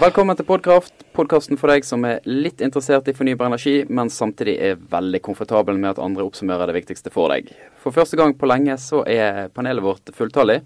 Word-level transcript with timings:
Velkommen 0.00 0.32
til 0.32 0.46
Podkraft, 0.48 1.02
podkasten 1.12 1.58
for 1.60 1.68
deg 1.68 1.84
som 1.84 2.06
er 2.08 2.22
litt 2.24 2.62
interessert 2.64 3.10
i 3.10 3.12
fornybar 3.12 3.50
energi, 3.50 3.82
men 3.92 4.08
samtidig 4.08 4.54
er 4.64 4.78
veldig 4.94 5.20
komfortabel 5.26 5.76
med 5.76 5.90
at 5.90 6.00
andre 6.00 6.24
oppsummerer 6.24 6.70
det 6.70 6.78
viktigste 6.78 7.12
for 7.12 7.28
deg. 7.28 7.50
For 7.82 7.92
første 7.92 8.16
gang 8.16 8.32
på 8.32 8.48
lenge 8.48 8.78
så 8.80 9.02
er 9.04 9.50
panelet 9.52 9.84
vårt 9.84 10.08
fulltallig. 10.16 10.62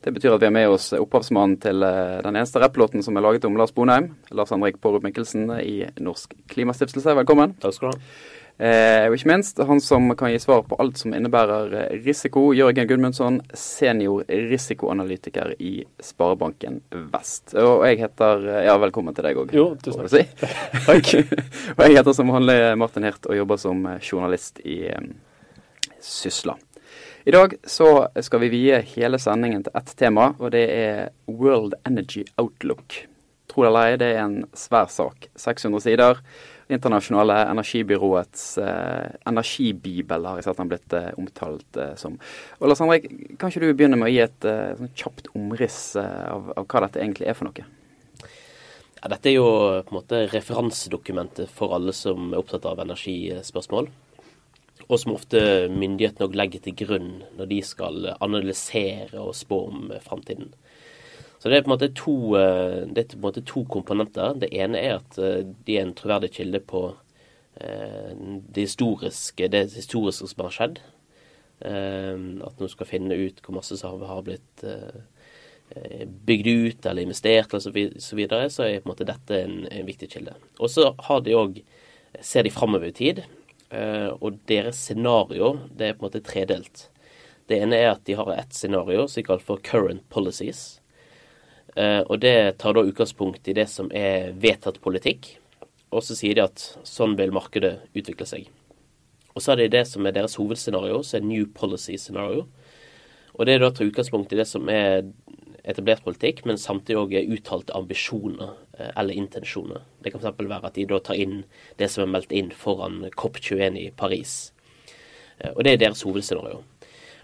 Det 0.00 0.14
betyr 0.16 0.38
at 0.38 0.40
vi 0.40 0.48
har 0.48 0.56
med 0.56 0.72
oss 0.72 0.88
opphavsmannen 0.96 1.58
til 1.60 1.84
eh, 1.84 2.22
den 2.24 2.38
eneste 2.40 2.64
rapplåten 2.64 3.04
som 3.04 3.20
er 3.20 3.26
laget 3.26 3.44
om 3.44 3.60
Lars 3.60 3.76
Bonheim, 3.76 4.14
Lars 4.32 4.56
Henrik 4.56 4.80
Pårup 4.80 5.04
Mikkelsen 5.04 5.52
i 5.60 5.82
Norsk 6.00 6.32
Klimastiftelse. 6.48 7.12
Velkommen. 7.20 7.52
Takk 7.60 7.76
skal 7.76 7.92
du 7.92 8.00
ha. 8.00 8.14
Eh, 8.60 9.08
og 9.08 9.16
ikke 9.16 9.30
minst 9.30 9.58
han 9.64 9.80
som 9.82 10.10
kan 10.18 10.30
gi 10.30 10.38
svar 10.42 10.60
på 10.68 10.76
alt 10.82 11.00
som 11.00 11.14
innebærer 11.16 11.72
eh, 11.80 11.94
risiko, 12.04 12.50
Jørgen 12.54 12.86
Gudmundsson, 12.88 13.40
senior 13.56 14.26
risikoanalytiker 14.28 15.54
i 15.58 15.72
Sparebanken 16.02 16.82
Vest. 17.14 17.56
Og 17.58 17.86
jeg 17.88 18.02
heter 18.04 18.44
eh, 18.46 18.64
Ja, 18.68 18.76
velkommen 18.82 19.16
til 19.16 19.26
deg 19.26 19.40
òg. 19.40 19.54
Jo, 19.56 19.70
tusen 19.82 20.04
takk. 20.04 20.12
Si. 20.12 20.50
takk. 20.86 21.32
og 21.76 21.86
jeg 21.86 21.96
heter 21.96 22.18
som 22.18 22.34
vanlig 22.34 22.58
Martin 22.78 23.08
Hirt 23.08 23.26
og 23.30 23.40
jobber 23.40 23.62
som 23.62 23.88
journalist 23.98 24.60
i 24.62 24.82
Sysla. 26.02 26.58
I 27.24 27.32
dag 27.34 27.54
så 27.70 27.88
skal 28.20 28.42
vi 28.42 28.50
vie 28.50 28.80
hele 28.96 29.18
sendingen 29.22 29.62
til 29.62 29.74
ett 29.78 29.90
tema, 29.98 30.32
og 30.42 30.50
det 30.54 30.64
er 30.74 31.10
World 31.30 31.76
Energy 31.86 32.24
Outlook. 32.36 33.04
Tro 33.52 33.62
det 33.62 33.68
eller 33.68 33.92
ei, 33.92 33.98
det 34.00 34.08
er 34.14 34.22
en 34.24 34.38
svær 34.56 34.88
sak. 34.90 35.28
600 35.38 35.84
sider. 35.84 36.22
Internasjonale 36.72 37.36
energibyråets 37.50 38.44
eh, 38.62 39.10
energibibel 39.28 40.26
har 40.28 40.40
jeg 40.40 40.46
sett 40.48 40.60
den 40.62 40.70
blitt 40.72 40.96
eh, 40.96 41.10
omtalt 41.20 41.78
eh, 41.80 41.94
som. 42.00 42.16
Og 42.60 42.70
Lars 42.70 42.82
Henrik, 42.82 43.08
kan 43.38 43.52
ikke 43.52 43.62
du 43.62 43.72
begynne 43.72 43.98
med 44.00 44.10
å 44.10 44.12
gi 44.12 44.22
et 44.24 44.48
eh, 44.48 44.74
sånn 44.78 44.92
kjapt 45.02 45.30
omriss 45.38 45.80
eh, 46.00 46.24
av, 46.32 46.52
av, 46.56 46.66
hva 46.66 46.84
dette 46.86 47.02
egentlig 47.02 47.28
er 47.30 47.38
for 47.38 47.50
noe? 47.50 47.66
Ja, 49.02 49.10
dette 49.10 49.30
er 49.30 49.36
jo 49.36 49.48
på 49.82 49.92
en 49.92 49.98
måte 49.98 50.24
referansedokumentet 50.30 51.50
for 51.50 51.74
alle 51.76 51.94
som 51.96 52.30
er 52.30 52.40
opptatt 52.42 52.68
av 52.70 52.82
energispørsmål 52.84 53.90
og 54.88 54.98
som 55.00 55.14
ofte 55.14 55.40
myndighetene 55.72 56.36
legger 56.36 56.62
til 56.64 56.76
grunn 56.82 57.10
når 57.38 57.48
de 57.50 57.60
skal 57.64 58.10
analysere 58.18 59.20
og 59.22 59.34
spå 59.36 59.58
om 59.70 59.92
framtiden. 60.04 60.50
Så 61.42 61.50
det 61.50 61.56
er, 61.56 61.64
på 61.66 61.72
en 61.72 61.74
måte 61.74 61.88
to, 61.98 62.12
eh, 62.38 62.84
det 62.86 63.02
er 63.02 63.08
på 63.16 63.18
en 63.18 63.24
måte 63.24 63.42
to 63.42 63.64
komponenter. 63.66 64.36
Det 64.38 64.52
ene 64.54 64.78
er 64.78 65.00
at 65.00 65.16
eh, 65.18 65.40
de 65.66 65.74
er 65.74 65.88
en 65.88 65.96
troverdig 65.98 66.28
kilde 66.36 66.60
på 66.62 66.82
eh, 67.58 68.12
det 68.14 68.68
historiske, 68.68 69.48
det 69.50 69.64
historiske 69.74 70.30
som 70.30 70.44
har 70.46 70.54
skjedd. 70.54 70.78
At 71.62 72.58
noen 72.58 72.70
skal 72.72 72.88
finne 72.90 73.14
ut 73.14 73.36
hvor 73.44 73.54
masse 73.54 73.76
som 73.78 74.00
har 74.02 74.24
blitt 74.26 74.64
bygd 76.26 76.48
ut 76.50 76.88
eller 76.90 77.06
investert 77.06 77.54
eller 77.54 77.92
så 78.02 78.16
videre, 78.18 78.48
så 78.50 78.64
er 78.66 78.80
på 78.80 78.88
en 78.88 78.90
måte 78.90 79.06
dette 79.06 79.38
en, 79.44 79.60
en 79.70 79.86
viktig 79.86 80.08
kilde. 80.10 80.34
Og 80.58 80.72
så 80.74 80.88
har 81.06 81.22
de 81.22 81.36
òg 81.38 81.60
ser 82.18 82.42
de 82.42 82.50
framover 82.50 82.90
i 82.90 82.96
tid. 82.98 83.22
Og 84.18 84.42
deres 84.50 84.82
scenario 84.88 85.52
det 85.70 85.86
er 85.86 85.94
på 85.94 86.02
en 86.02 86.08
måte 86.08 86.24
tredelt. 86.26 86.88
Det 87.46 87.62
ene 87.62 87.78
er 87.78 87.92
at 87.92 88.02
de 88.10 88.18
har 88.18 88.34
ett 88.34 88.58
scenario 88.58 89.06
som 89.06 89.22
de 89.22 89.28
kaller 89.30 89.46
for 89.46 89.62
'current 89.62 90.02
policies'. 90.10 90.81
Eh, 91.76 92.00
og 92.00 92.20
det 92.20 92.58
tar 92.60 92.76
da 92.76 92.84
utgangspunkt 92.84 93.48
i 93.48 93.56
det 93.56 93.68
som 93.72 93.88
er 93.96 94.32
vedtatt 94.36 94.80
politikk. 94.84 95.36
Og 95.92 96.04
så 96.04 96.16
sier 96.16 96.36
de 96.36 96.44
at 96.44 96.64
sånn 96.88 97.16
vil 97.18 97.32
markedet 97.34 97.78
utvikle 97.96 98.28
seg. 98.28 98.48
Og 99.32 99.40
så 99.40 99.54
er 99.54 99.62
det 99.62 99.72
det 99.72 99.86
som 99.88 100.06
er 100.06 100.14
deres 100.16 100.36
hovedscenario, 100.40 101.02
som 101.02 101.22
er 101.22 101.26
'new 101.26 101.46
policy 101.46 101.96
scenario'. 101.96 102.46
Og 103.34 103.46
det 103.46 103.54
er 103.54 103.58
da 103.58 103.70
tar 103.70 103.88
utgangspunkt 103.88 104.32
i 104.32 104.36
det 104.36 104.46
som 104.46 104.68
er 104.68 105.04
etablert 105.64 106.04
politikk, 106.04 106.44
men 106.44 106.58
samtidig 106.58 106.98
òg 106.98 107.14
uttalte 107.36 107.74
ambisjoner 107.74 108.56
eh, 108.78 108.90
eller 108.96 109.14
intensjoner. 109.14 109.80
Det 110.02 110.12
kan 110.12 110.20
f.eks. 110.20 110.38
være 110.38 110.66
at 110.66 110.74
de 110.74 110.84
da 110.84 110.98
tar 110.98 111.14
inn 111.14 111.44
det 111.78 111.88
som 111.90 112.02
er 112.02 112.12
meldt 112.12 112.32
inn 112.32 112.50
foran 112.50 113.06
COP21 113.16 113.78
i 113.78 113.90
Paris. 113.90 114.52
Eh, 115.38 115.52
og 115.54 115.64
det 115.64 115.72
er 115.72 115.76
deres 115.76 116.02
hovedscenario. 116.02 116.62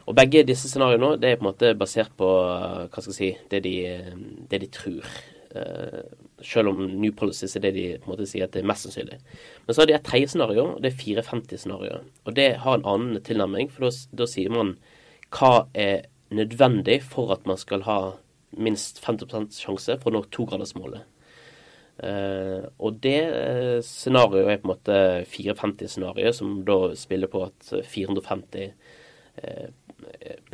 Og 0.09 0.17
begge 0.17 0.45
disse 0.49 0.71
scenarioene 0.71 1.17
det 1.21 1.33
er 1.33 1.41
på 1.41 1.45
en 1.45 1.51
måte 1.51 1.75
basert 1.79 2.15
på 2.17 2.29
eh, 2.29 2.87
hva 2.89 3.03
skal 3.03 3.13
jeg 3.13 3.19
si, 3.19 3.33
det 3.53 3.61
de, 3.67 3.75
det 4.51 4.63
de 4.65 4.71
tror. 4.73 5.11
Selv 6.45 6.71
om 6.71 6.81
New 7.01 7.11
Policies 7.17 7.57
er 7.57 7.63
det 7.65 7.71
de 7.75 7.85
på 7.99 8.07
en 8.07 8.13
måte 8.13 8.27
sier 8.29 8.45
at 8.45 8.53
det 8.55 8.61
er 8.61 8.69
mest 8.69 8.85
sannsynlig. 8.85 9.17
Men 9.65 9.75
så 9.75 9.81
har 9.81 9.89
de 9.89 9.95
et 9.97 10.05
tredje 10.07 10.29
scenario, 10.35 10.67
og 10.75 10.83
det 10.85 10.91
er 10.93 10.99
450-scenarioet. 11.01 12.05
Og 12.29 12.37
det 12.37 12.49
har 12.63 12.77
en 12.77 12.87
annen 12.93 13.23
tilnærming, 13.25 13.71
for 13.73 13.89
da 13.89 14.29
sier 14.29 14.53
man 14.53 14.75
hva 15.35 15.67
er 15.75 16.07
nødvendig 16.31 17.01
for 17.03 17.33
at 17.33 17.49
man 17.49 17.59
skal 17.61 17.85
ha 17.89 17.99
minst 18.57 19.01
50 19.05 19.57
sjanse 19.57 19.97
for 20.01 20.11
å 20.11 20.19
nå 20.19 20.27
togradersmålet. 20.35 21.07
Uh, 21.99 22.69
og 22.79 23.01
det 23.03 23.83
scenarioet 23.83 24.53
er 24.53 24.61
på 24.63 24.69
en 24.69 24.73
måte 24.73 24.99
450-scenarioet, 25.33 26.37
som 26.37 26.61
da 26.67 26.79
spiller 26.99 27.31
på 27.33 27.43
at 27.49 27.73
450 27.91 28.69
uh, 29.43 29.67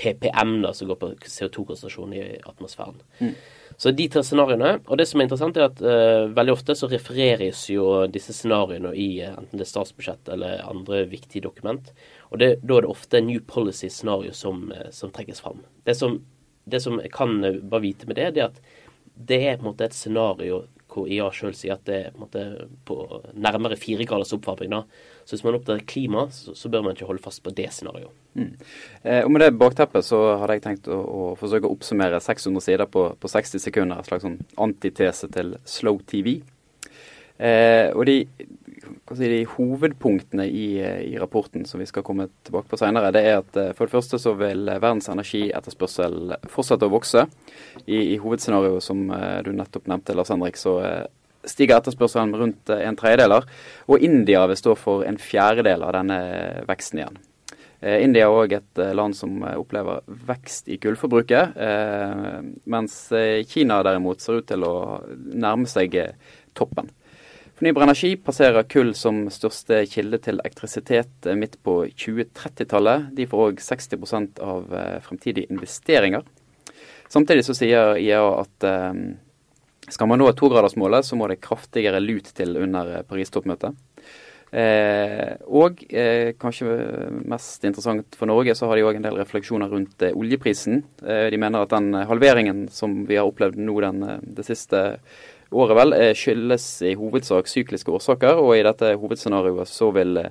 PPM, 0.01 0.57
da, 0.63 0.73
som 0.75 0.89
går 0.91 0.99
på 1.01 1.11
CO2-konsentrasjon 1.21 2.15
i 2.17 2.25
atmosfæren. 2.45 3.01
Mm. 3.21 3.35
Så 3.77 3.91
de 3.91 4.07
tre 4.09 4.23
scenarioene. 4.23 4.77
Og 4.87 4.99
det 4.99 5.09
som 5.11 5.21
er 5.21 5.27
interessant, 5.27 5.57
er 5.59 5.67
at 5.67 5.81
uh, 5.83 6.31
veldig 6.35 6.55
ofte 6.55 6.77
så 6.79 6.89
refereres 6.91 7.65
jo 7.73 7.89
disse 8.11 8.37
scenarioene 8.37 8.95
i 8.95 9.09
enten 9.27 9.59
det 9.59 9.67
er 9.67 9.73
statsbudsjett 9.73 10.31
eller 10.35 10.63
andre 10.69 11.05
viktige 11.11 11.45
dokument. 11.45 11.91
Og 12.31 12.39
det, 12.43 12.53
da 12.63 12.79
er 12.79 12.87
det 12.87 12.95
ofte 12.95 13.23
New 13.25 13.43
Policy-scenario 13.43 14.35
som, 14.35 14.69
som 14.95 15.13
trekkes 15.15 15.43
fram. 15.43 15.65
Det 15.85 15.99
som 15.99 16.23
det 16.65 16.81
som 16.81 17.01
jeg 17.01 17.13
kan 17.13 17.37
bare 17.69 17.85
vite 17.85 18.09
med 18.09 18.17
det, 18.17 18.31
det 18.37 18.43
er 18.43 18.53
at 18.53 18.63
det 19.15 19.41
er 19.43 19.59
på 19.59 19.67
en 19.67 19.71
måte 19.73 19.87
et 19.87 19.97
scenario 19.97 20.65
hvor 20.91 21.09
IA 21.11 21.27
sjøl 21.35 21.55
sier 21.57 21.77
at 21.77 21.85
det 21.89 21.99
er 21.99 22.15
på, 22.15 22.19
en 22.19 22.25
måte 22.25 22.69
på 22.87 22.97
nærmere 23.35 23.79
fire 23.79 24.07
graders 24.07 24.33
oppvarming. 24.37 24.71
da. 24.71 24.83
Så 25.25 25.35
hvis 25.35 25.45
man 25.45 25.57
er 25.57 25.75
av 25.75 25.83
klima, 25.89 26.27
så, 26.33 26.55
så, 26.57 26.69
bør 26.69 26.85
man 26.85 26.97
ikke 26.97 27.09
holde 27.09 27.25
fast 27.25 27.43
på 27.45 27.53
det 27.57 27.71
scenarioet. 27.73 28.13
Mm. 28.37 28.51
Eh, 29.03 29.23
og 29.25 29.31
med 29.33 29.45
det 29.45 29.53
bakteppet 29.57 30.05
så 30.05 30.21
hadde 30.41 30.59
jeg 30.59 30.65
tenkt 30.67 30.91
å, 30.93 30.99
å 31.01 31.29
forsøke 31.41 31.69
å 31.69 31.77
oppsummere 31.77 32.21
600 32.21 32.67
sider 32.67 32.91
på, 32.91 33.07
på 33.21 33.31
60 33.33 33.63
sekunder. 33.63 34.01
En 34.01 34.09
slags 34.09 34.27
sånn 34.27 34.41
antitese 34.67 35.31
til 35.33 35.57
slow 35.69 36.03
TV. 36.11 36.37
Eh, 37.35 37.89
og 37.91 38.05
de, 38.07 38.21
si, 39.17 39.27
de 39.27 39.41
hovedpunktene 39.57 40.47
i, 40.47 40.67
i, 41.09 41.17
rapporten 41.19 41.65
som 41.67 41.81
vi 41.83 41.89
skal 41.91 42.05
komme 42.07 42.29
tilbake 42.47 42.71
på 42.71 42.79
senere, 42.79 43.11
det 43.15 43.25
er 43.27 43.41
at 43.41 43.59
eh, 43.59 43.73
for 43.75 43.89
det 43.89 43.97
første 43.97 44.21
så 44.23 44.37
vil 44.39 44.69
verdens 44.69 45.11
energietterspørsel 45.11 46.37
fortsette 46.53 46.87
å 46.87 46.95
vokse. 46.95 47.27
I, 47.87 48.15
i 48.15 48.21
hovedscenarioet 48.23 48.87
som 48.87 49.09
eh, 49.11 49.41
du 49.47 49.51
nettopp 49.57 49.91
nevnte, 49.91 50.15
Lars 50.15 50.31
Henrik, 50.35 50.61
så 50.61 50.79
stiger 51.51 51.79
etterspørselen 51.79 52.35
rundt 52.39 52.73
en 52.75 52.99
tredjedeler. 52.99 53.47
Og 53.89 54.03
India 54.05 54.47
vil 54.51 54.59
stå 54.61 54.75
for 54.79 55.05
en 55.09 55.21
fjerdedel 55.21 55.87
av 55.87 55.95
denne 55.99 56.19
veksten 56.69 57.03
igjen. 57.03 57.23
India 57.85 58.25
er 58.25 58.33
òg 58.33 58.53
et 58.57 58.81
land 58.97 59.13
som 59.13 59.43
opplever 59.45 59.99
vekst 60.25 60.71
i 60.73 60.79
kullforbruket, 60.81 61.59
mens 62.73 62.95
Kina 63.51 63.83
derimot 63.85 64.25
ser 64.25 64.41
ut 64.41 64.47
til 64.49 64.65
å 64.65 64.77
nærme 65.13 65.69
seg 65.69 65.99
toppen. 66.57 66.89
Fornybar 67.55 67.85
energi 67.87 68.17
passerer 68.19 68.65
kull 68.67 68.89
som 68.99 69.29
største 69.31 69.85
kilde 69.87 70.19
til 70.25 70.41
elektrisitet 70.43 71.29
eh, 71.29 71.37
midt 71.39 71.61
på 71.63 71.85
2030-tallet. 71.87 73.13
De 73.15 73.29
får 73.31 73.43
òg 73.45 73.61
60% 73.63 74.41
av 74.43 74.75
eh, 74.75 74.97
fremtidige 75.05 75.53
investeringer. 75.55 76.27
Samtidig 77.07 77.45
så 77.47 77.55
sier 77.55 78.01
IEA 78.01 78.25
at 78.41 78.67
eh, 78.67 78.91
skal 79.89 80.09
man 80.11 80.23
nå 80.23 80.31
togradersmålet, 80.37 81.07
så 81.07 81.19
må 81.19 81.29
det 81.29 81.43
kraftigere 81.45 82.01
lut 82.03 82.31
til 82.37 82.57
under 82.61 83.03
Paris-toppmøtet. 83.09 83.77
Eh, 84.55 85.35
og 85.51 85.81
eh, 85.91 86.31
kanskje 86.39 86.77
mest 87.27 87.65
interessant 87.67 88.15
for 88.15 88.31
Norge, 88.31 88.55
så 88.55 88.69
har 88.71 88.79
de 88.79 88.85
òg 88.87 89.01
en 89.01 89.07
del 89.09 89.19
refleksjoner 89.19 89.73
rundt 89.73 90.05
eh, 90.07 90.15
oljeprisen. 90.15 90.85
de 91.03 91.41
mener 91.43 91.65
at 91.65 91.75
den 91.75 91.91
halveringen 92.07 92.69
som 92.71 93.03
vi 93.09 93.19
har 93.19 93.27
opplevd 93.27 93.59
nå 93.59 93.81
den, 93.83 94.05
det 94.23 94.47
siste 94.47 94.85
året 95.55 95.77
vel, 95.79 95.93
eh, 95.93 96.13
skyldes 96.15 96.67
i 96.83 96.95
hovedsak 96.99 97.49
sykliske 97.51 97.93
årsaker, 97.95 98.41
og 98.41 98.57
i 98.57 98.65
dette 98.67 98.95
hovedscenarioet 99.01 99.71
så 99.71 99.91
vil 99.95 100.19
eh, 100.21 100.31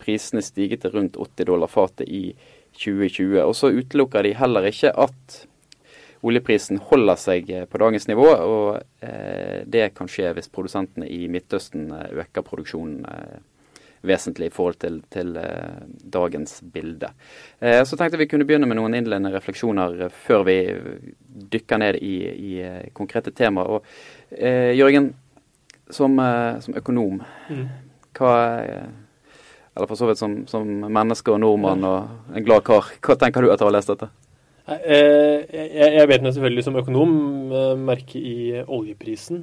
prisene 0.00 0.42
stige 0.42 0.78
til 0.80 0.94
rundt 0.94 1.18
80 1.20 1.48
dollar 1.50 1.70
fatet 1.70 2.08
i 2.08 2.34
2020. 2.74 3.40
Og 3.44 3.54
så 3.56 3.70
utelukker 3.72 4.26
de 4.26 4.34
heller 4.34 4.70
ikke 4.70 4.90
at 4.90 5.44
oljeprisen 6.24 6.80
holder 6.90 7.18
seg 7.20 7.50
eh, 7.50 7.64
på 7.70 7.80
dagens 7.82 8.08
nivå, 8.10 8.28
og 8.32 8.68
eh, 9.04 9.64
det 9.66 9.90
kan 9.96 10.10
skje 10.10 10.32
hvis 10.36 10.52
produsentene 10.52 11.08
i 11.10 11.26
Midtøsten 11.32 11.90
øker 11.92 12.46
produksjonen 12.46 13.04
eh, 13.08 13.42
vesentlig 14.04 14.50
i 14.50 14.52
forhold 14.52 14.76
til, 14.82 14.98
til 15.08 15.30
dagens 16.12 16.58
bilde. 16.74 17.08
Så 17.56 17.96
tenkte 17.96 18.18
vi 18.20 18.26
kunne 18.28 18.44
begynne 18.44 18.66
med 18.68 18.76
noen 18.76 18.92
innledende 18.98 19.30
refleksjoner 19.32 20.10
før 20.12 20.42
vi 20.44 20.56
dykker 21.54 21.80
ned 21.80 21.96
i, 22.04 22.18
i 22.28 22.58
konkrete 22.92 23.32
temaer. 23.32 23.78
Og 23.78 23.86
Eh, 24.38 24.74
Jørgen, 24.74 25.14
som, 25.90 26.18
eh, 26.18 26.60
som 26.60 26.74
økonom, 26.74 27.22
mm. 27.50 27.66
hva 28.18 28.34
Eller 29.76 29.88
for 29.90 29.98
så 29.98 30.06
vidt 30.06 30.18
som, 30.18 30.46
som 30.46 30.68
menneske 30.86 31.32
og 31.34 31.40
nordmann 31.42 31.82
og 31.82 32.36
en 32.36 32.44
glad 32.46 32.62
kar, 32.62 32.92
hva 33.02 33.16
tenker 33.18 33.42
du 33.42 33.48
etter 33.50 33.66
å 33.66 33.72
ha 33.72 33.74
lest 33.74 33.90
dette? 33.90 34.06
Jeg, 34.64 35.72
jeg 35.76 36.08
vet 36.08 36.22
meg 36.24 36.32
selvfølgelig 36.32 36.62
som 36.64 36.78
økonom 36.80 37.10
merke 37.84 38.16
i 38.16 38.62
oljeprisen, 38.64 39.42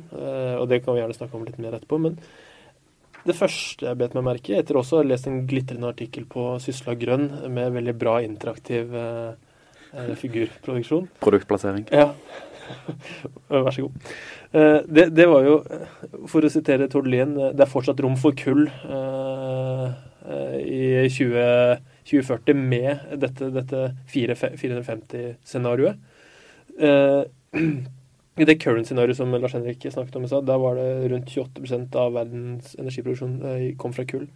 og 0.58 0.64
det 0.72 0.80
kan 0.82 0.96
vi 0.96 1.04
gjerne 1.04 1.14
snakke 1.14 1.38
om 1.38 1.44
litt 1.46 1.60
mer 1.62 1.76
etterpå. 1.78 2.00
men 2.02 2.16
det 3.28 3.36
første 3.38 3.86
jeg 3.86 3.98
bet 4.00 4.16
meg 4.18 4.26
merke 4.26 4.58
etter 4.58 4.78
også 4.80 4.98
å 4.98 5.02
ha 5.02 5.08
lest 5.12 5.28
en 5.30 5.44
glitrende 5.50 5.90
artikkel 5.92 6.26
på 6.30 6.56
Sysla 6.64 6.96
Grønn 6.98 7.28
med 7.54 7.76
veldig 7.76 7.94
bra 8.02 8.18
interaktiv 8.26 8.96
eh, 8.98 9.34
eh 9.94 10.14
figurproduksjon 10.18 11.10
Produktplassering. 11.22 11.86
Ja. 11.94 12.12
Vær 13.52 13.74
så 13.76 13.86
god. 13.86 14.12
Eh, 14.58 14.80
det, 14.88 15.10
det, 15.14 15.28
var 15.30 15.46
jo, 15.46 15.60
for 16.32 16.46
å 16.46 16.52
sitere 16.52 16.90
Tord 16.90 17.10
Lien, 17.12 17.36
eh, 17.38 17.54
det 17.54 17.68
er 17.68 17.72
fortsatt 17.72 18.02
rom 18.02 18.18
for 18.20 18.38
kull 18.38 18.66
eh, 18.66 19.86
eh 20.32 20.58
i 20.62 21.10
20, 21.10 21.91
2040 22.12 22.54
med 22.60 23.18
dette, 23.24 23.50
dette 23.56 23.88
450-scenarioet. 24.12 25.96
I 28.42 28.46
det 28.48 28.56
current-scenarioet 28.64 29.18
som 29.18 29.34
Lars 29.36 29.54
Henrik 29.54 29.84
snakket 29.84 30.16
om 30.16 30.26
i 30.26 30.30
da 30.48 30.56
var 30.58 30.78
det 30.80 31.10
rundt 31.12 31.30
28% 31.30 31.96
av 32.00 32.14
verdens 32.16 32.76
energiproduksjon 32.80 33.36
eh, 33.48 33.66
kom 33.80 33.94
fra 33.96 34.06
kull. 34.08 34.28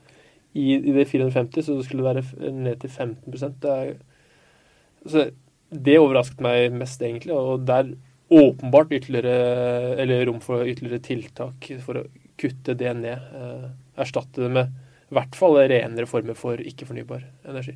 I, 0.55 0.75
I, 0.75 0.91
det 0.95 1.07
450 1.11 1.63
så 1.67 1.77
skulle 1.83 2.03
det 2.03 2.11
være 2.11 2.51
ned 2.55 2.81
til 2.83 2.91
15 2.91 3.55
det, 3.63 3.71
er, 3.71 5.31
det 5.69 5.97
overrasket 5.99 6.43
meg 6.43 6.75
mest, 6.75 7.01
egentlig. 7.03 7.33
Og 7.35 7.65
det 7.67 7.75
er 7.75 7.93
åpenbart 8.35 8.91
ytterligere, 8.95 9.95
eller 10.03 10.25
rom 10.27 10.39
for 10.43 10.67
ytterligere 10.67 11.03
tiltak 11.03 11.71
for 11.83 11.99
å 11.99 12.05
kutte 12.39 12.75
det 12.75 12.93
ned. 12.99 13.19
Eh, 13.39 13.67
erstatte 14.03 14.43
det 14.43 14.51
med 14.59 14.75
i 15.11 15.17
hvert 15.17 15.35
fall 15.37 15.59
renere 15.59 16.09
former 16.09 16.37
for 16.37 16.61
ikke-fornybar 16.61 17.27
energi. 17.45 17.75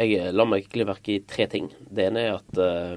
Jeg 0.00 0.32
la 0.32 0.46
meg 0.48 0.62
egentlig 0.62 0.86
merke 0.88 1.12
i 1.12 1.22
tre 1.28 1.44
ting. 1.52 1.68
Det 1.84 2.06
ene 2.08 2.22
er 2.24 2.38
at 2.38 2.56
uh, 2.56 2.96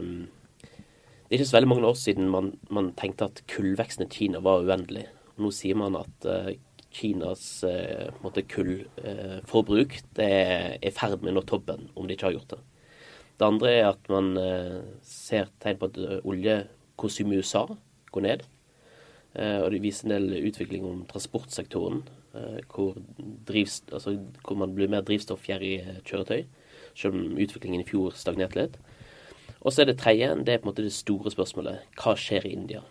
det 1.33 1.39
er 1.39 1.42
ikke 1.42 1.50
så 1.50 1.56
veldig 1.57 1.69
mange 1.71 1.89
år 1.89 1.95
siden 1.98 2.27
man, 2.30 2.51
man 2.69 2.92
tenkte 2.94 3.25
at 3.25 3.39
kullveksten 3.50 4.06
i 4.06 4.12
Kina 4.13 4.38
var 4.45 4.62
uendelig. 4.68 5.07
Nå 5.42 5.50
sier 5.50 5.74
man 5.80 5.95
at 5.98 6.27
uh, 6.30 6.51
Kinas 6.94 7.63
uh, 7.65 8.12
kullforbruk 8.54 9.95
uh, 9.98 10.21
er 10.21 10.77
i 10.77 10.92
ferd 10.94 11.24
med 11.24 11.33
å 11.33 11.39
nå 11.39 11.44
toppen, 11.50 11.88
om 11.98 12.06
de 12.06 12.13
ikke 12.13 12.27
har 12.27 12.36
gjort 12.36 12.54
det. 12.54 12.59
Det 13.42 13.48
andre 13.48 13.71
er 13.74 13.88
at 13.89 14.12
man 14.13 14.30
uh, 14.38 14.83
ser 15.01 15.50
tegn 15.63 15.81
på 15.81 15.89
at 15.89 15.98
oljekonsumet 16.21 17.33
i 17.33 17.42
USA 17.42 17.66
går 18.13 18.27
ned. 18.27 18.45
og 19.33 19.71
det 19.74 19.81
viser 19.81 20.06
en 20.06 20.12
del 20.13 20.45
utvikling 20.45 20.83
om 20.86 21.00
transportsektoren, 21.09 22.04
hvor, 22.74 22.97
drivs, 23.47 23.83
altså, 23.91 24.15
hvor, 24.41 24.57
man 24.57 24.75
blir 24.75 24.89
mer 24.89 25.06
drivstoffgjerrige 25.06 26.00
kjøretøy, 26.07 26.45
selv 26.97 27.18
om 27.18 27.38
utviklingen 27.38 27.83
i 27.83 27.88
fjor 27.88 28.15
stagnerte 28.18 28.59
litt. 28.59 28.77
Og 29.62 29.71
så 29.71 29.83
er 29.83 29.91
det 29.91 30.00
tredje, 30.01 30.31
det 30.44 30.56
er 30.56 30.62
på 30.62 30.68
en 30.68 30.74
måte 30.74 30.85
det 30.85 30.94
store 30.95 31.31
spørsmålet. 31.31 31.85
Hva 32.00 32.15
skjer 32.19 32.47
i 32.50 32.56
India? 32.57 32.81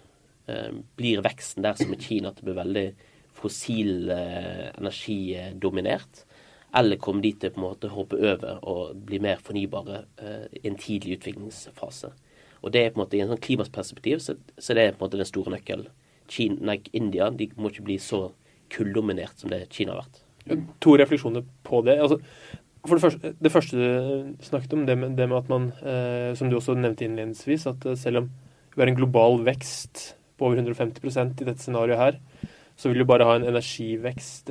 Eh, 0.49 0.71
blir 0.97 1.25
veksten 1.25 1.67
der 1.67 1.77
som 1.79 1.93
i 1.93 2.01
Kina 2.01 2.31
at 2.31 2.39
det 2.39 2.47
blir 2.47 2.61
veldig 2.61 2.87
fossil 3.37 4.09
energi 4.13 5.19
dominert? 5.61 6.25
Eller 6.75 6.97
kommer 6.97 7.23
de 7.23 7.33
til 7.33 7.53
på 7.53 7.61
en 7.61 7.67
måte 7.67 7.91
hoppe 7.93 8.17
over 8.17 8.61
og 8.65 9.01
bli 9.05 9.19
mer 9.21 9.41
fornybare 9.45 10.05
eh, 10.25 10.47
i 10.63 10.69
en 10.71 10.79
tidlig 10.81 11.19
utviklingsfase? 11.19 12.13
Og 12.63 12.73
det 12.73 12.81
er 12.81 12.95
på 12.95 13.01
en 13.01 13.03
måte 13.05 13.19
I 13.19 13.25
en 13.25 13.33
sånn 13.35 13.43
klimaperspektiv 13.45 14.23
så, 14.25 14.39
så 14.57 14.77
det 14.77 14.87
er 14.87 14.95
på 14.95 15.03
en 15.03 15.09
måte 15.09 15.21
den 15.21 15.29
store 15.29 15.53
nøkkelen. 15.53 15.91
India 16.97 17.29
de 17.29 17.51
må 17.59 17.69
ikke 17.69 17.85
bli 17.91 17.99
så 18.01 18.31
kulldominert 18.73 19.39
som 19.41 19.53
det 19.53 19.67
Kina 19.73 19.95
har 19.95 20.05
vært. 20.05 20.23
To 20.83 20.97
refleksjoner 20.99 21.45
på 21.67 21.83
det. 21.87 21.99
Altså, 22.03 22.19
for 22.83 22.99
det 22.99 23.05
første, 23.05 23.33
det 23.39 23.53
første 23.55 23.79
du 23.79 24.43
snakket 24.43 24.73
om, 24.75 24.87
det 24.89 24.97
med, 24.99 25.15
det 25.19 25.29
med 25.31 25.39
at 25.39 25.51
man, 25.53 25.69
eh, 25.87 26.33
som 26.39 26.51
du 26.51 26.59
også 26.59 26.75
nevnte 26.75 27.07
innledningsvis, 27.07 27.69
at 27.71 27.87
eh, 27.87 27.99
selv 27.99 28.25
om 28.25 28.31
vi 28.75 28.83
har 28.83 28.91
en 28.91 28.99
global 28.99 29.39
vekst 29.47 30.17
på 30.39 30.49
over 30.49 30.59
150% 30.59 31.45
i 31.45 31.47
dette 31.47 31.63
scenarioet 31.63 32.01
her, 32.01 32.19
så 32.75 32.91
vil 32.91 33.05
du 33.05 33.07
bare 33.07 33.27
ha 33.29 33.37
en 33.39 33.47
energivekst 33.47 34.51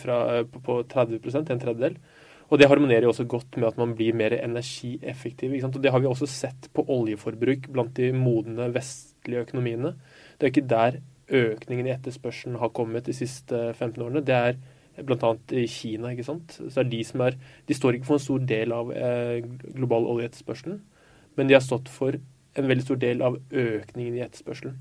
fra, 0.00 0.16
eh, 0.34 0.48
på, 0.50 0.64
på 0.66 0.80
30% 0.90 1.52
en 1.54 1.62
tredjedel. 1.62 2.00
Og 2.48 2.58
det 2.58 2.68
harmonerer 2.70 3.04
jo 3.04 3.12
også 3.12 3.28
godt 3.28 3.58
med 3.60 3.68
at 3.68 3.78
man 3.78 3.92
blir 3.94 4.16
mer 4.16 4.32
energieffektiv. 4.38 5.52
Og 5.68 5.78
det 5.84 5.92
har 5.92 6.00
vi 6.00 6.08
også 6.08 6.26
sett 6.26 6.70
på 6.74 6.86
oljeforbruk 6.88 7.68
blant 7.74 7.92
de 7.98 8.08
modne 8.16 8.70
vestlige 8.72 9.44
økonomiene. 9.44 9.92
Det 10.38 10.48
er 10.48 10.54
ikke 10.54 10.70
der 10.70 11.00
økningen 11.28 11.88
i 11.88 11.94
etterspørselen 11.94 12.58
har 12.60 12.72
kommet 12.76 13.08
de 13.08 13.14
siste 13.16 13.72
15 13.74 14.02
årene. 14.04 14.24
Det 14.24 14.34
er 14.36 14.58
bl.a. 15.06 15.32
Kina. 15.70 16.12
ikke 16.12 16.26
sant? 16.26 16.58
Så 16.58 16.82
De 16.82 17.02
er, 17.02 17.38
de 17.68 17.76
står 17.76 17.98
ikke 17.98 18.08
for 18.08 18.18
en 18.18 18.24
stor 18.24 18.38
del 18.48 18.74
av 18.74 18.92
eh, 18.92 19.44
global 19.76 20.08
oljeetterspørselen, 20.14 20.80
men 21.36 21.48
de 21.48 21.54
har 21.54 21.64
stått 21.64 21.88
for 21.92 22.18
en 22.58 22.68
veldig 22.68 22.84
stor 22.84 22.98
del 22.98 23.22
av 23.22 23.38
økningen 23.52 24.16
i 24.16 24.24
etterspørselen. 24.24 24.74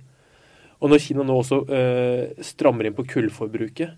Og 0.81 0.91
når 0.91 1.01
Kina 1.01 1.25
nå 1.25 1.38
også 1.38 1.61
eh, 1.73 2.44
strammer 2.45 2.88
inn 2.88 2.97
på 2.97 3.05
kullforbruket, 3.09 3.95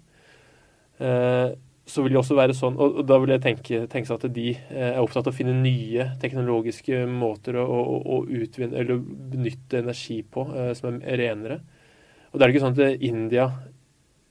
eh, 1.00 1.50
så 1.90 2.04
vil 2.06 2.14
det 2.14 2.20
også 2.22 2.38
være 2.38 2.56
sånn, 2.56 2.78
og, 2.80 3.02
da 3.10 3.18
vil 3.22 3.34
jeg 3.34 3.44
tenke, 3.44 3.82
tenke 3.90 4.10
seg 4.10 4.20
at 4.20 4.36
de 4.36 4.52
eh, 4.54 4.92
er 4.92 5.02
opptatt 5.02 5.28
av 5.28 5.34
å 5.34 5.38
finne 5.38 5.56
nye 5.58 6.12
teknologiske 6.22 7.02
måter 7.10 7.58
å, 7.60 7.66
å, 7.66 7.98
å 8.00 8.20
utvinne, 8.28 8.78
eller 8.78 9.02
benytte 9.02 9.82
energi 9.82 10.22
på 10.24 10.46
eh, 10.54 10.72
som 10.78 11.02
er 11.02 11.22
renere. 11.24 11.60
Og 12.30 12.38
det 12.38 12.46
er 12.46 12.54
ikke 12.54 12.64
sånn 12.64 12.78
at 12.78 13.06
India 13.06 13.50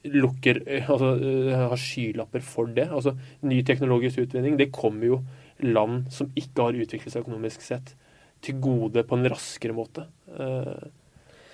lukker 0.08 0.60
altså, 0.86 1.14
eh, 1.18 1.54
har 1.58 1.80
skylapper 1.80 2.44
for 2.44 2.70
det. 2.74 2.86
Altså, 2.94 3.16
Ny 3.42 3.62
teknologisk 3.66 4.22
utvinning 4.22 4.58
det 4.60 4.70
kommer 4.74 5.08
jo 5.10 5.22
land 5.64 6.06
som 6.14 6.30
ikke 6.38 6.68
har 6.68 6.78
utviklet 6.78 7.12
seg 7.12 7.24
økonomisk 7.24 7.64
sett, 7.66 7.96
til 8.44 8.60
gode 8.62 9.02
på 9.02 9.16
en 9.18 9.26
raskere 9.26 9.74
måte. 9.74 10.04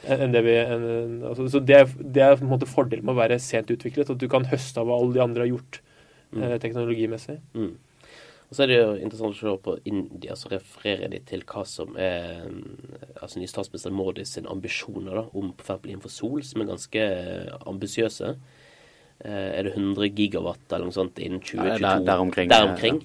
Enn 0.04 0.34
det 0.34 0.42
vi, 0.44 0.58
en, 0.60 1.22
altså, 1.24 1.46
så 1.48 1.62
det 1.64 1.78
er, 1.78 1.86
det 1.96 2.20
er, 2.20 2.36
på 2.36 2.44
en 2.44 2.52
måte 2.52 2.68
fordelen 2.68 3.06
med 3.06 3.14
å 3.14 3.22
være 3.22 3.40
sent 3.40 3.72
utviklet. 3.72 4.12
At 4.12 4.20
du 4.20 4.28
kan 4.28 4.44
høste 4.50 4.82
av 4.82 4.90
hva 4.90 4.98
alle 5.00 5.16
de 5.16 5.22
andre 5.24 5.46
har 5.46 5.52
gjort 5.54 5.80
mm. 6.36 6.44
teknologimessig. 6.60 7.38
Mm. 7.56 7.72
Og 8.54 8.58
så 8.60 8.68
er 8.68 8.70
det 8.70 8.76
jo 8.78 8.90
interessant 9.02 9.34
å 9.34 9.38
se 9.40 9.52
på 9.64 9.72
India, 9.90 10.36
så 10.38 10.52
refererer 10.52 11.10
de 11.10 11.18
til 11.26 11.40
hva 11.42 11.64
som 11.66 11.96
er 11.98 12.44
altså 13.18 13.40
ny 13.42 13.48
statsminister 13.50 13.90
Modi 13.90 14.22
sine 14.30 14.46
ambisjoner 14.52 15.18
da, 15.18 15.24
om 15.34 15.48
f.eks. 15.56 15.88
innenfor 15.88 16.12
sol, 16.14 16.44
som 16.46 16.62
er 16.62 16.68
ganske 16.68 17.06
ambisiøse. 17.66 18.30
Eh, 19.26 19.48
er 19.58 19.66
det 19.66 19.72
100 19.74 20.06
gigawatt 20.14 20.70
eller 20.70 20.86
noe 20.86 20.94
sånt 20.94 21.18
innen 21.18 21.42
2022? 21.42 21.80
Der, 21.82 22.06
der 22.06 22.22
omkring. 22.22 22.52
Der 22.54 22.68
omkring. 22.68 23.02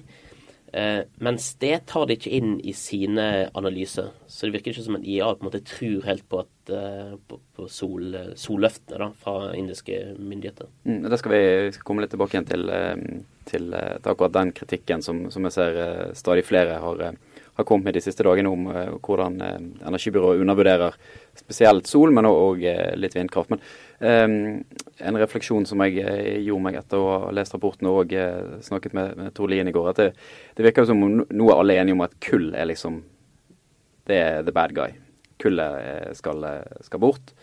Eh, 0.70 1.00
mens 1.18 1.48
det 1.58 1.80
tar 1.90 2.06
de 2.06 2.14
ikke 2.14 2.30
inn 2.38 2.54
i 2.62 2.76
sine 2.78 3.26
analyser. 3.58 4.12
Så 4.30 4.46
det 4.46 4.60
virker 4.60 4.70
ikke 4.70 4.86
som 4.86 5.00
at 5.00 5.10
IA 5.10 5.32
på 5.34 5.42
en 5.42 5.50
måte 5.50 5.64
tror 5.66 6.06
helt 6.06 6.28
på, 6.30 6.44
at, 6.44 6.74
eh, 6.78 7.18
på, 7.26 7.40
på 7.58 7.66
sol, 7.66 8.14
solløftene 8.38 9.02
da, 9.02 9.10
fra 9.18 9.50
indiske 9.58 9.98
myndigheter. 10.14 10.70
Mm, 10.86 11.02
da 11.10 11.18
skal 11.18 11.34
vi, 11.34 11.44
vi 11.66 11.74
skal 11.74 11.90
komme 11.90 12.06
litt 12.06 12.14
tilbake 12.14 12.38
igjen 12.38 12.50
til, 12.52 12.70
eh, 12.70 13.39
til, 13.50 13.72
eh, 13.74 13.98
til 13.98 14.12
akkurat 14.12 14.36
den 14.38 14.54
kritikken 14.56 15.04
som, 15.04 15.26
som, 15.34 15.46
jeg 15.48 15.56
ser 15.56 16.14
stadig 16.18 16.46
flere 16.46 16.78
har, 16.82 17.04
har 17.58 17.68
kommet 17.68 17.90
med 17.90 17.98
de 17.98 18.04
siste 18.04 18.24
dagene 18.26 18.50
om 18.50 18.68
hvordan 19.02 19.40
energibyrået 19.42 20.40
undervurderer 20.40 20.96
spesielt 21.36 21.90
sol, 21.90 22.12
men 22.14 22.28
òg 22.30 22.64
litt 22.98 23.16
vindkraft. 23.18 23.54
Men 23.54 23.62
Um, 24.00 24.62
en 25.04 25.16
refleksjon 25.20 25.66
som 25.68 25.82
jeg 25.84 25.98
eh, 26.00 26.38
gjorde 26.40 26.64
meg 26.64 26.78
etter 26.78 26.96
å 26.96 27.08
ha 27.10 27.32
lest 27.36 27.52
rapporten 27.52 27.84
og 27.90 28.14
snakket 28.64 28.94
med, 28.96 29.10
med 29.18 29.34
Tor 29.36 29.50
Lien 29.52 29.68
i 29.68 29.74
går, 29.76 29.90
at 29.90 30.00
det, 30.00 30.06
det 30.56 30.64
virker 30.64 30.86
som 30.88 31.04
om 31.04 31.18
nå 31.20 31.48
er 31.50 31.60
alle 31.60 31.76
enige 31.76 31.98
om 31.98 32.06
at 32.06 32.16
kull 32.24 32.48
er 32.56 32.70
liksom 32.70 33.02
Det 34.08 34.16
er 34.16 34.40
the 34.42 34.56
bad 34.56 34.72
guy. 34.72 34.96
Kullet 35.38 35.84
eh, 35.84 36.08
skal, 36.16 36.44
skal 36.82 37.00
bort 37.02 37.34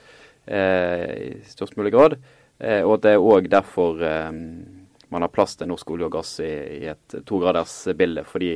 eh, 0.46 1.06
i 1.30 1.30
størst 1.48 1.78
mulig 1.78 1.94
grad. 1.94 2.18
Eh, 2.60 2.82
og 2.82 2.98
at 2.98 3.06
det 3.06 3.14
er 3.14 3.24
òg 3.24 3.50
derfor 3.52 4.02
um, 4.02 4.87
man 5.14 5.24
har 5.24 5.34
plass 5.34 5.56
til 5.58 5.70
norsk 5.72 5.92
olje 5.96 6.10
og 6.10 6.18
gass 6.18 6.34
i, 6.44 6.54
i 6.82 6.86
et 6.92 7.20
togradersbilde. 7.28 8.26
Fordi 8.28 8.52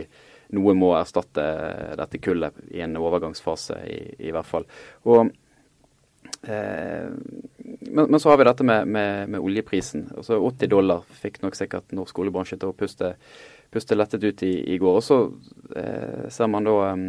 noe 0.58 0.76
må 0.76 0.92
erstatte 0.98 1.46
dette 2.00 2.20
kullet 2.24 2.58
i 2.76 2.84
en 2.84 2.98
overgangsfase, 3.00 3.80
i, 3.88 4.02
i 4.28 4.36
hvert 4.36 4.50
fall. 4.50 4.68
Og 5.08 5.32
Eh, 6.44 7.10
men, 7.82 8.12
men, 8.12 8.20
så 8.20 8.30
har 8.30 8.38
vi 8.38 8.44
dette 8.44 8.64
med, 8.64 8.88
med, 8.88 9.30
med 9.30 9.40
oljeprisen. 9.40 10.08
Altså 10.18 10.40
80 10.42 10.70
dollar 10.70 11.04
fikk 11.22 11.42
nok 11.44 11.58
sikkert 11.58 11.94
norsk 11.96 12.22
oljebransje 12.24 12.58
til 12.62 12.72
å 12.72 12.78
puste, 12.78 13.14
puste 13.74 13.98
lettet 13.98 14.26
ut 14.26 14.44
i, 14.48 14.54
i 14.74 14.80
går. 14.82 14.98
Og 15.02 15.06
så 15.06 15.20
eh, 15.78 16.28
ser 16.34 16.50
man 16.52 16.68
da 16.68 16.78
um, 16.94 17.06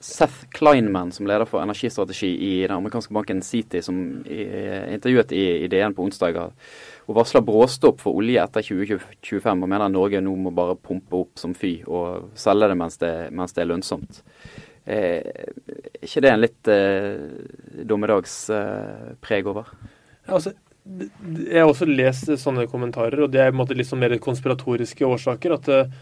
Seth 0.00 0.44
Kleinman, 0.52 1.12
som 1.12 1.26
leder 1.26 1.48
for 1.48 1.62
energistrategi 1.64 2.28
i 2.28 2.50
den 2.66 2.76
amerikanske 2.76 3.14
banken 3.16 3.40
Citi, 3.42 3.80
som 3.82 3.96
er 4.28 4.90
intervjuet 4.92 5.32
i, 5.32 5.44
i 5.64 5.70
DN 5.72 5.94
på 5.96 6.04
onsdag, 6.04 6.36
og 7.06 7.16
varsler 7.16 7.44
bråstopp 7.46 8.02
for 8.04 8.20
olje 8.20 8.42
etter 8.42 8.66
2025 8.66 9.64
og 9.64 9.70
mener 9.72 9.88
Norge 9.92 10.20
nå 10.20 10.34
må 10.36 10.52
bare 10.54 10.76
pumpe 10.76 11.22
opp 11.22 11.40
som 11.40 11.54
fy 11.56 11.78
og 11.88 12.28
selge 12.36 12.68
det 12.68 12.76
mens 12.76 13.00
det, 13.00 13.12
mens 13.32 13.56
det 13.56 13.64
er 13.64 13.70
lønnsomt. 13.70 14.20
Eh, 14.84 15.46
ikke 16.04 16.22
det 16.22 16.32
en 16.32 16.44
litt 16.44 16.70
eh, 16.70 17.16
dommedagspreg 17.88 19.40
eh, 19.40 19.52
over? 19.54 19.70
Ja, 20.26 20.36
altså, 20.36 20.52
jeg 20.84 21.56
har 21.56 21.70
også 21.70 21.88
lest 21.88 22.36
sånne 22.42 22.68
kommentarer, 22.70 23.24
og 23.24 23.32
det 23.32 23.42
er 23.42 23.56
måte, 23.56 23.74
litt 23.74 23.88
sånn 23.88 24.04
mer 24.04 24.14
konspiratoriske 24.22 25.08
årsaker. 25.08 25.56
At 25.56 25.72
Eh, 25.72 25.96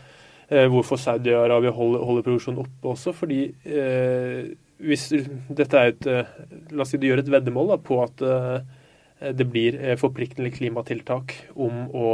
hvorfor 0.49 1.01
Saudi-Arabia 1.01 1.73
holder, 1.73 2.03
holder, 2.05 2.25
produksjonen 2.27 2.65
oppe 2.65 2.91
også. 2.91 3.15
Fordi 3.17 3.39
eh, 3.65 4.53
hvis 4.83 5.07
dette 5.55 5.79
er 5.79 5.93
et 5.93 6.09
eh, 6.11 6.33
La 6.75 6.85
oss 6.85 6.93
si 6.95 7.01
du 7.01 7.07
gjør 7.09 7.23
et 7.23 7.31
veddemål 7.31 7.75
da, 7.75 7.79
på 7.83 8.01
at 8.05 8.25
eh, 8.27 9.31
det 9.35 9.47
blir 9.49 9.79
eh, 9.79 9.97
forpliktende 10.01 10.53
klimatiltak 10.55 11.37
om 11.55 11.87
å, 11.95 12.11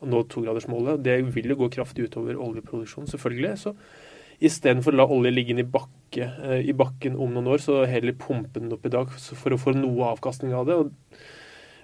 å 0.00 0.08
nå 0.08 0.24
togradersmålet. 0.32 1.02
Det 1.04 1.20
vil 1.36 1.52
jo 1.52 1.60
gå 1.64 1.70
kraftig 1.76 2.08
utover 2.08 2.40
oljeproduksjonen, 2.40 3.10
selvfølgelig. 3.12 3.54
så 3.60 3.74
Istedenfor 4.44 4.96
å 4.96 4.98
la 4.98 5.08
olje 5.14 5.30
ligge 5.30 5.54
i, 5.60 5.66
bakke, 5.76 6.26
i, 6.58 6.72
bakken 6.76 7.14
om 7.14 7.30
noen 7.36 7.52
år, 7.54 7.60
så 7.62 7.84
heller 7.86 8.16
pumpe 8.18 8.58
den 8.58 8.72
opp 8.74 8.84
i 8.88 8.92
dag 8.92 9.12
for 9.14 9.54
å 9.54 9.60
få 9.60 9.76
noe 9.78 10.08
avkastning 10.10 10.56
av 10.58 10.66
det. 10.66 10.80
Og, 10.80 11.20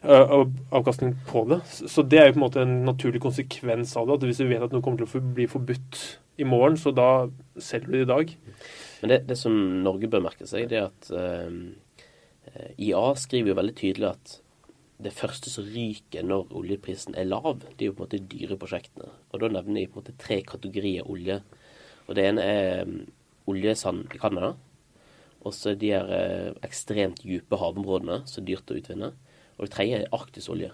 avkastning 0.02 1.14
på 1.28 1.44
det. 1.50 1.60
Så 1.68 2.02
det 2.02 2.18
er 2.18 2.28
jo 2.28 2.36
på 2.36 2.40
en 2.40 2.46
måte 2.46 2.62
en 2.64 2.76
naturlig 2.86 3.20
konsekvens 3.20 3.92
av 4.00 4.08
det. 4.08 4.14
at 4.16 4.26
Hvis 4.28 4.40
du 4.40 4.48
vet 4.48 4.62
at 4.64 4.72
noe 4.72 4.84
kommer 4.84 5.02
til 5.02 5.20
å 5.20 5.32
bli 5.36 5.48
forbudt 5.50 6.00
i 6.40 6.46
morgen, 6.48 6.78
så 6.80 6.92
da 6.96 7.28
selger 7.60 7.90
du 7.90 7.98
det 7.98 8.04
i 8.06 8.12
dag. 8.12 8.36
Men 9.02 9.12
det, 9.12 9.18
det 9.28 9.36
som 9.38 9.56
Norge 9.84 10.08
bør 10.08 10.24
merke 10.24 10.48
seg, 10.48 10.70
det 10.70 10.80
er 10.80 10.88
at 10.88 11.10
uh, 11.12 11.52
IA 12.80 13.04
skriver 13.20 13.52
jo 13.52 13.58
veldig 13.60 13.76
tydelig 13.76 14.08
at 14.14 14.38
det 15.00 15.12
første 15.16 15.52
som 15.52 15.68
ryker 15.68 16.24
når 16.26 16.50
oljeprisen 16.56 17.16
er 17.16 17.28
lav, 17.28 17.62
det 17.76 17.86
er 17.86 17.90
jo 17.90 17.96
på 17.96 18.04
en 18.04 18.08
måte 18.08 18.24
dyre 18.32 18.58
prosjektene. 18.60 19.08
Og 19.32 19.40
da 19.40 19.48
nevner 19.52 19.80
de 19.80 19.86
på 19.88 19.96
en 19.96 20.02
måte 20.02 20.18
tre 20.20 20.40
kategorier 20.44 21.08
olje. 21.08 21.40
Og 22.08 22.16
det 22.16 22.26
ene 22.28 22.44
er 22.44 22.82
um, 22.88 22.98
oljesand 23.48 24.12
i 24.12 24.20
Canada. 24.20 24.54
Og 25.40 25.56
så 25.56 25.72
de 25.78 25.92
her 25.94 26.08
uh, 26.08 26.58
ekstremt 26.66 27.22
dype 27.24 27.60
havområdene 27.60 28.22
som 28.28 28.42
er 28.42 28.50
dyrt 28.52 28.72
å 28.72 28.76
utvinne. 28.80 29.12
Og 29.60 29.68
det 29.68 29.74
tredje 29.76 30.00
er 30.00 30.16
arktisolje. 30.16 30.72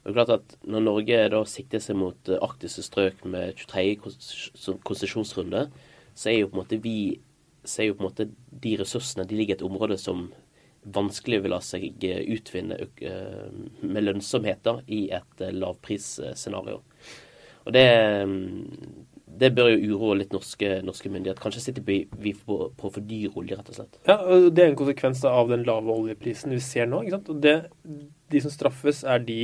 Og 0.00 0.08
det 0.08 0.10
er 0.10 0.18
klart 0.18 0.34
at 0.34 0.54
Når 0.66 0.82
Norge 0.82 1.22
da 1.30 1.40
sikter 1.46 1.80
seg 1.80 1.96
mot 2.00 2.30
arktiske 2.40 2.82
strøk 2.82 3.24
med 3.24 3.54
23. 3.60 4.78
konsesjonsrunde, 4.82 5.68
så 6.14 6.30
er 6.30 6.40
jo 6.40 6.50
på 6.50 6.58
en 6.58 6.62
måte 6.64 6.80
vi 6.82 7.20
så 7.64 7.84
jo 7.84 7.96
på 7.96 8.04
en 8.04 8.08
måte 8.08 8.28
de 8.64 8.76
ressursene 8.80 9.26
de 9.28 9.36
ligger 9.36 9.54
i 9.54 9.58
et 9.58 9.66
område 9.66 9.98
som 10.00 10.30
vanskelig 10.96 11.42
vil 11.44 11.52
la 11.52 11.60
seg 11.64 12.04
eh, 12.08 12.22
utvinne 12.32 12.78
eh, 12.80 13.48
med 13.84 14.06
lønnsomhet 14.06 14.70
i 14.88 15.02
et 15.12 15.42
eh, 15.44 15.52
lavprisscenario. 15.52 16.80
Og 17.66 17.74
det, 17.76 17.84
mm, 18.24 19.04
det 19.40 19.50
bør 19.56 19.68
jo 19.72 19.78
uroe 19.94 20.14
litt 20.20 20.32
norske, 20.34 20.68
norske 20.86 21.08
myndigheter. 21.12 21.42
Kanskje 21.42 21.64
sitter 21.66 21.82
vi, 21.86 21.96
på, 22.46 22.54
på 22.76 22.90
for 22.90 23.00
dyr 23.06 23.30
olje, 23.38 23.54
rett 23.56 23.70
og 23.72 23.76
slett. 23.78 23.94
Ja, 24.08 24.16
og 24.20 24.36
Det 24.56 24.62
er 24.64 24.68
en 24.72 24.80
konsekvens 24.80 25.20
av 25.28 25.44
den 25.52 25.66
lave 25.68 25.88
oljeprisen 25.94 26.54
vi 26.54 26.60
ser 26.64 26.86
nå. 26.90 26.96
ikke 27.04 27.16
sant? 27.18 27.30
Og 27.32 27.36
det, 27.44 27.56
De 28.30 28.38
som 28.44 28.52
straffes, 28.54 28.98
er 29.02 29.18
de, 29.26 29.40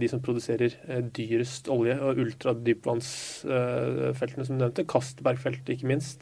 de 0.00 0.06
som 0.10 0.20
produserer 0.22 0.70
dyrest 1.16 1.64
olje, 1.72 1.94
og 1.98 2.18
ultradypvannsfeltene 2.24 4.44
som 4.46 4.54
du 4.54 4.60
nevnte. 4.62 4.90
Kastbergfeltet, 4.90 5.70
ikke 5.74 5.90
minst 5.90 6.20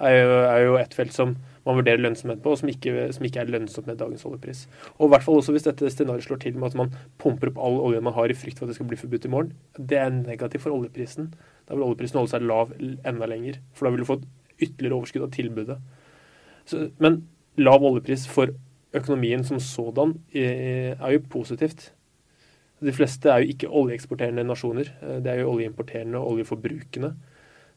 er 0.00 0.14
jo, 0.16 0.28
er 0.48 0.60
jo 0.64 0.72
et 0.80 0.94
felt 0.96 1.14
som 1.16 1.28
man 1.66 1.76
vurderer 1.76 2.00
lønnsomhet 2.00 2.40
på, 2.42 2.54
og 2.54 2.60
som 2.60 2.70
ikke, 2.72 3.10
som 3.12 3.26
ikke, 3.26 3.42
er 3.42 3.50
lønnsomt 3.52 3.88
med 3.90 3.98
dagens 4.00 4.24
oljepris. 4.28 4.62
Og 4.96 5.08
i 5.08 5.12
hvert 5.12 5.26
fall 5.26 5.40
også 5.40 5.52
hvis 5.54 5.66
dette 5.66 5.90
scenarioet 5.92 6.24
slår 6.24 6.40
til 6.44 6.56
med 6.56 6.70
at 6.70 6.78
man 6.80 6.94
pumper 7.20 7.50
opp 7.50 7.60
all 7.60 7.76
oljen 7.84 8.06
man 8.06 8.16
har 8.16 8.32
i 8.32 8.36
frykt 8.38 8.58
for 8.58 8.66
at 8.66 8.72
det 8.72 8.78
skal 8.78 8.88
bli 8.88 9.00
forbudt 9.00 9.28
i 9.28 9.32
morgen. 9.32 9.52
Det 9.76 9.98
er 10.00 10.08
negativt 10.14 10.64
for 10.64 10.76
oljeprisen. 10.76 11.32
Da 11.68 11.76
vil 11.76 11.84
oljeprisen 11.84 12.20
holde 12.20 12.32
seg 12.32 12.46
lav 12.48 12.72
enda 12.80 13.28
lenger. 13.28 13.60
For 13.76 13.86
da 13.86 13.94
vil 13.94 14.04
du 14.04 14.08
få 14.08 14.20
ytterligere 14.60 14.96
overskudd 14.96 15.28
av 15.28 15.32
tilbudet. 15.36 15.78
Så, 16.68 16.88
men 17.02 17.22
lav 17.60 17.84
oljepris 17.84 18.26
for 18.30 18.52
økonomien 18.96 19.44
som 19.46 19.60
sådan 19.62 20.16
eh, 20.32 20.96
er 20.96 21.12
jo 21.14 21.24
positivt. 21.30 21.90
De 22.80 22.92
fleste 22.96 23.28
er 23.28 23.42
jo 23.42 23.52
ikke 23.52 23.68
oljeeksporterende 23.68 24.44
nasjoner. 24.48 24.88
Eh, 25.02 25.18
det 25.24 25.32
er 25.32 25.42
jo 25.42 25.52
oljeimporterende 25.52 26.18
og 26.18 26.34
oljeforbrukende. 26.34 27.14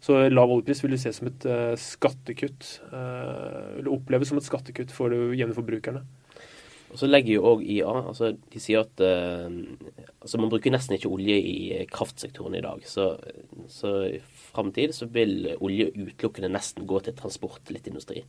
Så 0.04 0.18
lav 0.28 0.52
oljepris 0.52 0.84
vil 0.84 0.96
du 0.96 1.00
se 1.00 1.14
som 1.16 1.30
et 1.30 1.46
uh, 1.48 1.74
skattekutt. 1.80 2.68
Eller 2.92 3.92
oppleves 3.92 4.32
som 4.32 4.40
et 4.40 4.48
skattekutt 4.48 4.92
for 4.92 5.14
de 5.14 5.38
jevne 5.40 5.56
forbrukerne. 5.56 6.04
Og 6.94 7.00
så 7.02 7.08
legger 7.10 7.40
jo 7.40 7.46
òg 7.50 7.64
IA 7.66 7.90
altså 8.04 8.28
De 8.38 8.60
sier 8.62 8.84
at 8.84 9.02
uh, 9.02 9.48
altså 10.22 10.42
man 10.42 10.52
bruker 10.52 10.74
nesten 10.74 10.98
ikke 10.98 11.10
olje 11.10 11.38
i 11.40 11.86
kraftsektoren 11.90 12.60
i 12.60 12.66
dag. 12.66 12.84
Så, 12.90 13.14
så 13.72 13.94
i 14.10 14.20
framtid 14.52 14.94
så 14.98 15.08
vil 15.14 15.54
olje 15.56 15.90
utelukkende 15.96 16.52
nesten 16.54 16.86
gå 16.90 17.00
til 17.06 17.16
transport, 17.18 17.64
litt 17.74 17.88
industri. 17.90 18.26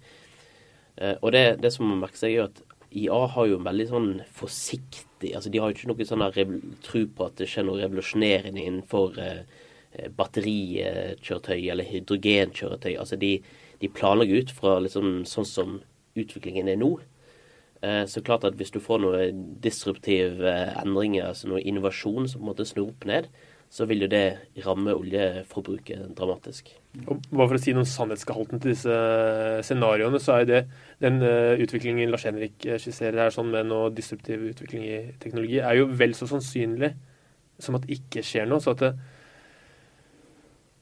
Uh, 0.94 1.16
og 1.18 1.34
det, 1.34 1.44
det 1.64 1.74
som 1.74 1.90
man 1.90 2.06
merker 2.06 2.22
seg, 2.22 2.38
er 2.38 2.48
at 2.48 2.62
IA 2.94 3.20
har 3.34 3.50
jo 3.50 3.58
en 3.58 3.66
veldig 3.66 3.90
sånn 3.90 4.10
forsiktig 4.36 5.32
altså 5.34 5.50
De 5.50 5.58
har 5.58 5.70
jo 5.70 5.74
ikke 5.74 5.88
noe 5.90 6.04
sånn 6.06 6.58
tro 6.84 7.00
på 7.10 7.26
at 7.26 7.40
det 7.40 7.48
skjer 7.50 7.64
noe 7.66 7.80
revolusjonerende 7.80 8.62
innenfor 8.62 9.18
Eh, 9.18 9.40
batterikjøretøy 10.16 11.70
eller 11.70 11.88
hydrogenkjøretøy. 11.88 12.94
Altså 12.98 13.18
de, 13.20 13.38
de 13.80 13.90
planlegger 13.92 14.44
ut 14.44 14.54
fra 14.54 14.78
liksom 14.82 15.24
sånn 15.28 15.48
som 15.48 15.80
utviklingen 16.18 16.70
er 16.70 16.78
nå. 16.80 16.92
Eh, 17.84 18.04
så 18.10 18.22
klart 18.24 18.46
at 18.48 18.56
hvis 18.58 18.72
du 18.74 18.80
får 18.82 19.02
noen 19.02 19.42
disruptive 19.62 20.54
endringer, 20.80 21.30
altså 21.30 21.50
noe 21.50 21.64
innovasjon 21.64 22.30
som 22.30 22.40
på 22.40 22.46
en 22.46 22.52
måte 22.52 22.68
snur 22.68 22.88
opp 22.90 23.04
ned, 23.08 23.28
så 23.74 23.88
vil 23.90 24.04
jo 24.04 24.08
det 24.10 24.26
ramme 24.62 24.92
oljeforbruket 24.94 26.12
dramatisk. 26.14 26.68
Og 27.08 27.24
bare 27.32 27.48
for 27.48 27.58
å 27.58 27.62
si 27.62 27.72
noen 27.74 27.88
sannhetsgehalten 27.88 28.60
til 28.62 28.70
disse 28.70 28.98
scenarioene, 29.66 30.20
så 30.22 30.36
er 30.36 30.46
det 30.46 30.60
den 31.02 31.18
utviklingen 31.24 32.12
Lars 32.12 32.28
Henrik 32.28 32.54
skisserer 32.62 33.24
her 33.24 33.34
sånn 33.34 33.50
med 33.50 33.66
noe 33.72 33.90
disruptiv 33.90 34.44
utvikling 34.52 34.84
i 34.86 35.00
teknologi, 35.18 35.58
er 35.58 35.80
jo 35.80 35.88
vel 35.90 36.14
så 36.14 36.28
sannsynlig 36.30 36.92
som 37.58 37.74
at 37.74 37.88
det 37.88 37.98
ikke 37.98 38.22
skjer 38.26 38.46
noe. 38.46 38.62
så 38.62 38.76
at 38.76 38.84
det, 38.84 38.92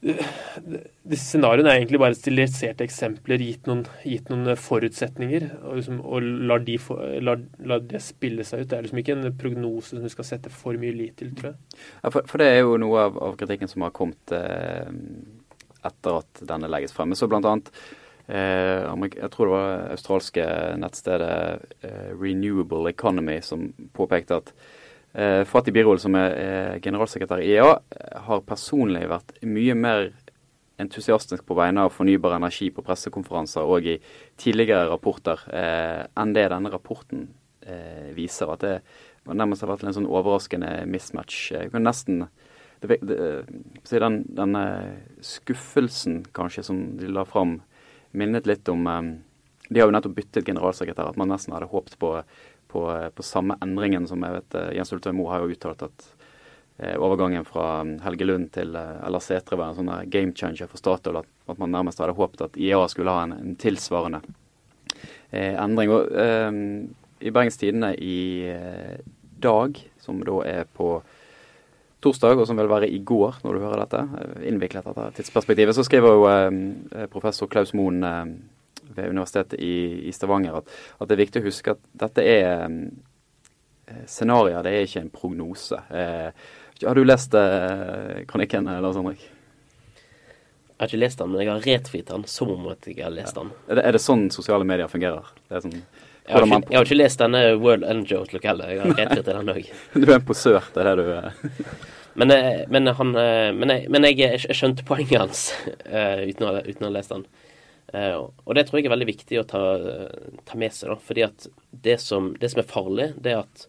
disse 0.03 1.23
scenarioene 1.29 1.71
er 1.71 1.79
egentlig 1.79 1.99
bare 2.01 2.17
stiliserte 2.17 2.83
eksempler 2.83 3.39
gitt 3.39 3.67
noen, 3.69 3.85
gitt 4.03 4.27
noen 4.31 4.57
forutsetninger, 4.59 5.45
og, 5.61 5.77
liksom, 5.79 6.01
og 6.03 6.27
lar, 6.49 6.63
de 6.67 6.75
for, 6.81 6.99
lar, 7.23 7.39
lar, 7.63 7.83
det 7.87 8.01
spille 8.03 8.43
seg 8.47 8.63
ut. 8.63 8.69
Det 8.71 8.77
er 8.77 8.85
liksom 8.87 8.99
ikke 9.03 9.15
en 9.15 9.31
prognose 9.39 9.93
som 9.93 10.03
du 10.03 10.11
skal 10.11 10.27
sette 10.27 10.51
for 10.51 10.79
mye 10.79 10.95
lit 10.97 11.15
til, 11.21 11.31
tror 11.37 11.53
jeg. 11.53 11.81
Ja, 12.01 12.11
for, 12.11 12.27
for, 12.27 12.43
det 12.43 12.51
er 12.51 12.61
jo 12.65 12.77
noe 12.83 13.07
av, 13.07 13.19
av 13.29 13.39
kritikken 13.39 13.71
som 13.71 13.87
har 13.87 13.95
kommet 13.95 14.35
eh, 14.35 14.91
etter 15.87 16.19
at 16.19 16.45
denne 16.51 16.71
legges 16.71 16.95
frem. 16.95 17.15
Så 17.15 17.29
blant 17.31 17.47
annet 17.47 17.71
eh, 18.27 18.83
jeg 18.83 19.31
tror 19.31 19.47
det 19.47 19.55
var 19.55 19.73
australske 19.95 20.47
nettstedet 20.83 21.33
eh, 21.87 22.09
Renewable 22.11 22.91
Economy 22.91 23.39
som 23.45 23.69
påpekte 23.95 24.43
at 24.43 24.55
Eh, 25.13 25.43
Fatih 25.45 25.73
Birol, 25.75 25.99
som 26.01 26.15
er, 26.17 26.33
er 26.33 26.83
generalsekretær 26.83 27.43
i 27.43 27.51
EA, 27.53 27.77
har 28.27 28.45
personlig 28.47 29.05
vært 29.11 29.35
mye 29.45 29.75
mer 29.77 30.07
entusiastisk 30.81 31.45
på 31.45 31.57
vegne 31.57 31.85
av 31.85 31.93
fornybar 31.93 32.33
energi 32.37 32.69
på 32.73 32.83
pressekonferanser 32.85 33.73
og 33.75 33.87
i 33.87 33.97
tidligere 34.41 34.89
rapporter 34.89 35.43
eh, 35.53 36.01
enn 36.19 36.33
det 36.33 36.47
denne 36.51 36.71
rapporten 36.73 37.27
eh, 37.61 38.09
viser. 38.17 38.55
At 38.55 38.65
det 38.65 38.79
nærmest 39.29 39.63
har 39.63 39.73
vært 39.73 39.85
en 39.87 39.97
sånn 39.99 40.09
overraskende 40.09 40.81
mismatch. 40.89 41.51
Jeg 41.53 41.73
kan 41.73 41.85
nesten 41.85 42.25
det, 42.83 42.97
det, 42.99 43.19
den, 43.87 44.23
Denne 44.35 44.63
skuffelsen 45.23 46.23
kanskje 46.35 46.65
som 46.67 46.81
de 46.99 47.07
la 47.07 47.23
fram, 47.23 47.61
minnet 48.11 48.49
litt 48.49 48.67
om 48.69 48.89
eh, 48.89 49.13
De 49.69 49.79
har 49.79 49.87
jo 49.87 49.93
nettopp 49.95 50.17
byttet 50.17 50.49
generalsekretær. 50.49 51.13
At 51.13 51.21
man 51.21 51.31
nesten 51.31 51.53
hadde 51.55 51.71
håpet 51.71 51.95
på 52.01 52.17
på, 52.73 52.83
på 53.15 53.25
samme 53.25 53.57
endringen 53.61 54.07
som 54.09 54.23
jeg 54.25 54.39
vet 54.39 54.59
eh, 54.59 54.73
Jens 54.79 54.93
Ultøy 54.95 55.13
Moe 55.15 55.31
har 55.31 55.43
jo 55.43 55.53
uttalt 55.53 55.85
at 55.85 56.05
eh, 56.77 56.95
overgangen 56.97 57.45
fra 57.45 57.81
um, 57.81 57.95
Helge 58.03 58.27
Lund 58.27 58.49
til 58.55 58.75
eh, 58.79 58.99
eller 59.05 59.23
Setre 59.23 59.59
var 59.59 59.71
en 59.71 59.79
sånn 59.79 60.11
game 60.13 60.33
changer 60.37 60.69
for 60.71 60.81
Statoil. 60.81 61.21
At, 61.21 61.29
at, 61.47 61.59
man 61.61 61.73
nærmest 61.73 62.01
hadde 62.01 62.17
håpet 62.17 62.47
at 62.47 62.59
IA 62.59 62.81
skulle 62.91 63.13
ha 63.13 63.25
en, 63.27 63.35
en 63.37 63.57
tilsvarende 63.59 64.23
eh, 65.31 65.53
endring. 65.53 65.93
Og, 65.93 66.13
eh, 66.17 66.49
I 67.23 67.33
Bergens 67.33 67.59
Tidende 67.61 67.93
i 68.01 68.21
eh, 68.51 68.97
dag, 69.43 69.77
som 70.01 70.23
da 70.25 70.39
er 70.49 70.65
på 70.65 70.95
torsdag, 72.03 72.41
og 72.41 72.49
som 72.49 72.59
vil 72.59 72.71
være 72.71 72.89
i 72.91 72.99
går 72.99 73.39
når 73.45 73.55
du 73.55 73.63
hører 73.63 73.85
dette, 73.85 74.01
innviklet 74.49 74.89
dette 74.89 75.05
tidsperspektivet, 75.19 75.75
så 75.77 75.85
skriver 75.87 76.17
jo 76.17 77.05
professor 77.13 77.47
Klaus 77.47 77.71
Moen 77.79 78.03
ved 78.95 79.09
Universitetet 79.09 79.59
i, 79.59 80.07
i 80.07 80.11
Stavanger 80.15 80.59
at, 80.59 80.73
at, 80.99 81.07
det 81.07 81.15
er 81.15 81.23
viktig 81.23 81.43
å 81.43 81.47
huske 81.47 81.75
at 81.75 81.81
dette 82.05 82.25
er 82.25 82.49
eh, 82.67 84.03
scenarioer, 84.09 84.63
det 84.65 84.73
er 84.73 84.87
ikke 84.87 85.03
en 85.05 85.13
prognose. 85.13 85.79
Eh, 85.89 86.29
har 86.83 86.99
du 86.99 87.05
lest 87.05 87.35
eh, 87.37 88.23
kronikken, 88.29 88.69
Lars 88.83 88.99
Henrik? 88.99 89.23
Jeg 90.73 90.81
har 90.81 90.89
ikke 90.89 91.03
lest 91.03 91.19
den, 91.21 91.29
men 91.31 91.43
jeg 91.43 91.51
har 91.51 91.67
retweetet 91.67 92.09
den 92.11 92.23
som 92.27 92.49
om 92.51 92.65
at 92.73 92.87
jeg 92.89 93.03
har 93.05 93.13
lest 93.13 93.37
den. 93.37 93.51
Ja. 93.53 93.69
Er, 93.69 93.77
det, 93.77 93.83
er, 93.85 93.95
det, 93.95 94.01
sånn 94.03 94.25
sosiale 94.33 94.67
medier 94.67 94.89
fungerer? 94.91 95.29
Sånn, 95.53 95.77
jeg, 95.77 96.33
har 96.33 96.47
ikke, 96.47 96.59
jeg, 96.65 96.77
har 96.77 96.87
ikke, 96.87 96.97
lest 96.97 97.21
denne 97.21 97.43
World 97.61 97.85
Energy 97.87 98.17
Outlook 98.17 98.47
heller. 98.49 98.71
Jeg 98.73 98.81
har 98.81 98.97
retweetet 98.97 99.29
den 99.29 99.53
òg. 99.53 99.69
du 100.01 100.07
er 100.09 100.17
en 100.17 100.25
posør, 100.27 100.71
det 100.73 100.83
er 100.83 100.89
det 100.89 101.05
du 101.05 101.13
er. 101.13 101.69
men, 102.19 102.35
men, 102.73 102.91
han, 102.99 103.13
men, 103.13 103.75
jeg, 103.77 103.93
men 103.93 104.09
jeg, 104.09 104.41
skjønte 104.49 104.87
poenget 104.87 105.21
hans 105.21 105.45
uh, 105.85 106.25
uten, 106.25 106.49
å, 106.49 106.53
uten 106.65 106.87
å 106.87 106.89
ha 106.89 106.95
lest 106.97 107.15
den. 107.15 107.27
Uh, 107.93 108.31
og 108.47 108.55
det 108.57 108.65
tror 108.65 108.79
jeg 108.79 108.87
er 108.89 108.95
veldig 108.95 109.09
viktig 109.11 109.37
å 109.37 109.45
ta, 109.45 109.61
ta 110.47 110.57
med 110.57 110.73
seg. 110.73 110.89
da, 110.89 110.97
fordi 110.97 111.25
at 111.27 111.47
det 111.85 111.99
som, 112.01 112.31
det 112.41 112.49
som, 112.49 112.63
er 112.63 112.69
farlig, 112.69 113.11
det 113.21 113.35
er 113.35 113.43
at 113.43 113.65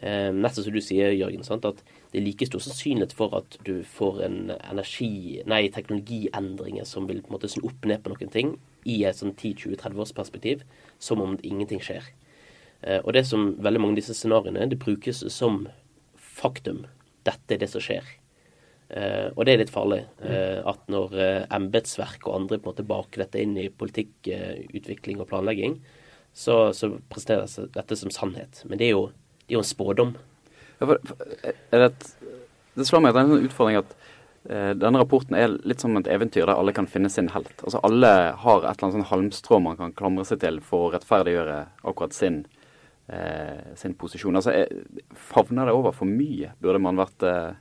eh, 0.00 0.30
Nettopp 0.32 0.64
som 0.64 0.76
du 0.76 0.80
sier, 0.84 1.12
Jørgen, 1.12 1.44
sant, 1.44 1.66
at 1.68 1.82
det 2.10 2.20
er 2.20 2.24
like 2.24 2.48
stor 2.48 2.62
sannsynlighet 2.64 3.12
for 3.16 3.34
at 3.36 3.58
du 3.66 3.82
får 3.86 4.22
en 4.26 4.38
energi, 4.56 5.42
nei, 5.50 5.66
teknologiendringer 5.74 6.88
som 6.88 7.06
vil 7.10 7.20
på 7.20 7.30
en 7.30 7.36
måte 7.36 7.50
snu 7.52 7.68
opp 7.68 7.84
ned 7.88 8.02
på 8.02 8.14
noen 8.14 8.32
ting 8.32 8.54
i 8.88 9.02
et 9.04 9.18
sånn 9.18 9.34
10-20-30 9.34 10.00
års 10.00 10.14
perspektiv, 10.16 10.64
som 11.02 11.20
om 11.22 11.36
ingenting 11.44 11.82
skjer. 11.84 12.08
Eh, 12.80 13.00
og 13.04 13.12
det 13.16 13.26
som 13.28 13.52
veldig 13.60 13.82
mange 13.82 13.98
av 13.98 14.02
disse 14.02 14.16
scenarioene, 14.16 14.70
det 14.72 14.80
brukes 14.80 15.22
som 15.34 15.66
faktum. 16.16 16.86
Dette 17.28 17.56
er 17.56 17.60
det 17.60 17.68
som 17.72 17.84
skjer. 17.84 18.06
Eh, 18.90 19.28
og 19.36 19.46
det 19.46 19.54
er 19.54 19.62
litt 19.62 19.72
farlig. 19.72 20.02
Eh, 20.26 20.58
at 20.66 20.82
når 20.90 21.14
eh, 21.14 21.46
embetsverk 21.54 22.26
og 22.26 22.36
andre 22.40 22.58
på 22.58 22.70
en 22.70 22.72
måte 22.72 22.86
baker 22.88 23.24
dette 23.24 23.42
inn 23.42 23.56
i 23.60 23.70
politikkutvikling 23.70 25.22
og 25.22 25.30
planlegging, 25.30 25.78
så, 26.32 26.70
så 26.74 26.92
presenteres 27.10 27.58
dette 27.74 27.98
som 27.98 28.10
sannhet. 28.14 28.62
Men 28.66 28.80
det 28.80 28.90
er 28.90 28.96
jo, 28.96 29.06
det 29.44 29.54
er 29.54 29.58
jo 29.58 29.64
en 29.64 29.70
spådom. 29.70 30.14
Ja, 30.80 30.86
for, 30.86 31.02
for, 31.04 31.16
det, 31.70 31.90
det, 32.74 32.86
slår 32.88 33.04
meg 33.04 33.12
at 33.12 33.18
det 33.18 33.20
er 33.20 33.26
en 33.26 33.34
sånn 33.34 33.48
utfordring 33.50 33.80
at 33.82 33.94
eh, 34.48 34.70
denne 34.78 35.02
rapporten 35.02 35.36
er 35.38 35.58
litt 35.68 35.82
som 35.82 35.98
et 36.00 36.10
eventyr 36.10 36.46
der 36.46 36.56
alle 36.56 36.74
kan 36.76 36.88
finne 36.90 37.10
sin 37.12 37.30
helt. 37.34 37.52
Altså 37.62 37.82
Alle 37.86 38.12
har 38.42 38.64
et 38.64 38.70
eller 38.70 38.86
annet 38.88 38.98
sånn 39.00 39.10
halmstrå 39.10 39.60
man 39.62 39.78
kan 39.80 39.94
klamre 39.96 40.24
seg 40.28 40.42
til 40.44 40.62
for 40.64 40.88
å 40.88 40.94
rettferdiggjøre 40.94 41.58
akkurat 41.90 42.16
sin, 42.16 42.44
eh, 43.12 43.74
sin 43.78 43.94
posisjon. 44.00 44.40
Altså, 44.40 44.56
Favner 45.30 45.68
det 45.68 45.76
over 45.76 45.94
for 45.96 46.08
mye? 46.08 46.54
Burde 46.62 46.82
man 46.82 46.98
vært, 47.00 47.26
uh, 47.26 47.52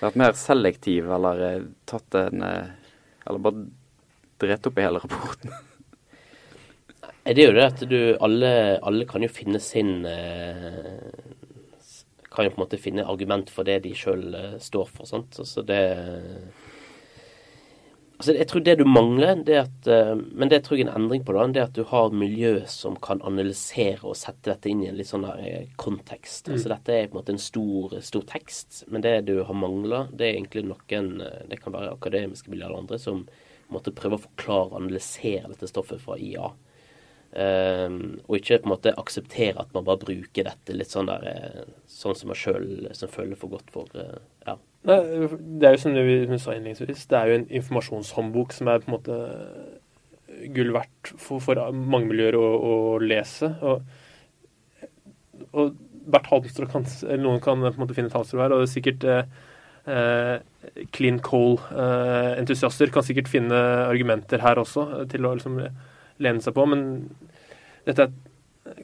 vært 0.00 0.20
mer 0.20 0.38
selektiv 0.38 1.10
eller 1.12 1.66
tatt 1.88 2.16
en 2.18 2.44
Eller 2.44 3.42
bare 3.44 3.66
drept 4.40 4.70
opp 4.70 4.78
i 4.78 4.86
hele 4.86 5.02
rapporten? 5.02 5.52
Det 7.30 7.44
er 7.44 7.50
jo 7.50 7.54
det 7.54 7.64
at 7.66 7.82
du 7.86 7.98
alle, 8.24 8.48
alle 8.82 9.04
kan 9.06 9.22
jo 9.22 9.28
finne 9.30 9.60
sin 9.62 10.06
kan 12.30 12.46
jo 12.46 12.54
på 12.54 12.60
en 12.60 12.64
måte 12.64 12.80
finne 12.80 13.06
argument 13.10 13.50
for 13.50 13.66
det 13.66 13.80
de 13.84 13.94
sjøl 13.96 14.34
eh, 14.34 14.58
står 14.62 14.90
for. 14.90 15.08
sant? 15.08 15.38
Altså 15.42 15.64
det 15.66 15.82
altså 18.20 18.34
Jeg 18.36 18.48
tror 18.50 18.62
det 18.64 18.76
du 18.78 18.84
mangler, 18.84 19.40
det 19.46 19.56
at, 19.62 19.88
uh, 19.88 20.12
men 20.14 20.50
det 20.52 20.62
tror 20.64 20.78
jeg 20.78 20.86
er 20.86 20.92
en 20.92 21.02
endring 21.02 21.24
på, 21.24 21.34
da, 21.36 21.46
det 21.48 21.62
at 21.64 21.76
du 21.76 21.82
har 21.88 22.12
miljø 22.12 22.52
som 22.70 22.98
kan 23.00 23.22
analysere 23.26 24.04
og 24.04 24.18
sette 24.20 24.52
dette 24.52 24.70
inn 24.70 24.84
i 24.84 24.90
en 24.90 24.98
litt 24.98 25.08
sånn 25.08 25.24
der, 25.24 25.40
uh, 25.40 25.76
kontekst. 25.80 26.48
Mm. 26.48 26.56
Altså 26.56 26.72
Dette 26.74 26.96
er 26.96 27.08
på 27.08 27.16
en 27.16 27.20
måte 27.22 27.34
en 27.34 27.42
stor, 27.42 27.98
stor 28.04 28.26
tekst, 28.28 28.82
men 28.92 29.04
det 29.06 29.16
du 29.30 29.38
har 29.40 29.56
mangla, 29.56 30.04
det 30.12 30.28
er 30.28 30.38
egentlig 30.38 30.66
noen 30.68 31.12
Det 31.50 31.58
kan 31.62 31.74
være 31.74 31.94
akademiske 31.96 32.52
miljøer 32.52 32.70
eller 32.70 32.84
andre 32.84 33.00
som 33.00 33.24
måtte 33.70 33.94
prøve 33.94 34.18
å 34.18 34.24
forklare 34.24 34.72
og 34.72 34.80
analysere 34.80 35.48
dette 35.48 35.68
stoffet 35.70 36.02
fra 36.02 36.18
IA. 36.18 36.50
Um, 37.30 38.18
og 38.26 38.40
ikke 38.40 38.58
på 38.58 38.66
en 38.66 38.72
måte 38.72 38.92
akseptere 38.98 39.62
at 39.62 39.70
man 39.76 39.86
bare 39.86 40.02
bruker 40.02 40.48
dette 40.48 40.74
litt 40.74 40.90
sånn 40.90 41.06
der 41.06 41.26
eh, 41.30 41.68
sånn 41.86 42.16
som 42.18 42.32
man 42.32 42.38
sjøl 42.40 42.88
føler 42.90 43.38
for 43.38 43.54
godt 43.54 43.70
for. 43.70 44.00
Ja. 44.46 44.56
Nei, 44.88 44.96
det 45.60 45.68
er 45.68 45.74
jo 45.76 45.82
som 45.82 45.96
vi 45.96 46.38
sa 46.40 46.54
innledningsvis, 46.56 47.04
det 47.10 47.18
er 47.18 47.28
jo 47.28 47.36
en 47.36 47.50
informasjonshåndbok 47.58 48.54
som 48.56 48.70
er 48.72 48.80
på 48.80 48.88
en 48.88 48.94
måte 48.94 49.18
gull 50.54 50.72
verdt 50.72 51.12
for, 51.20 51.42
for 51.44 51.60
mange 51.74 52.08
miljøer 52.08 52.38
å, 52.38 52.46
å 52.64 52.74
lese. 53.02 53.50
Og, 53.60 53.82
og 55.52 55.74
Bert 56.10 56.30
Halmstrø 56.30 56.68
kan, 56.70 56.88
noen 57.20 57.44
kan 57.44 57.60
på 57.60 57.74
en 57.74 57.82
måte 57.82 57.96
finne 57.98 58.08
et 58.08 58.16
halmstrå 58.16 58.40
her, 58.40 58.54
og 58.56 58.62
det 58.62 58.70
er 58.70 58.72
sikkert 58.72 59.06
eh, 59.10 60.40
clean 60.96 61.20
coal-entusiaster 61.28 62.92
kan 62.94 63.04
sikkert 63.04 63.28
finne 63.28 63.60
argumenter 63.84 64.40
her 64.40 64.62
også 64.62 65.04
til 65.12 65.28
å 65.28 65.36
liksom 65.36 65.60
lene 66.24 66.44
seg 66.44 66.56
på. 66.56 66.66
Men 66.72 66.88
dette 67.84 68.08
er 68.08 68.18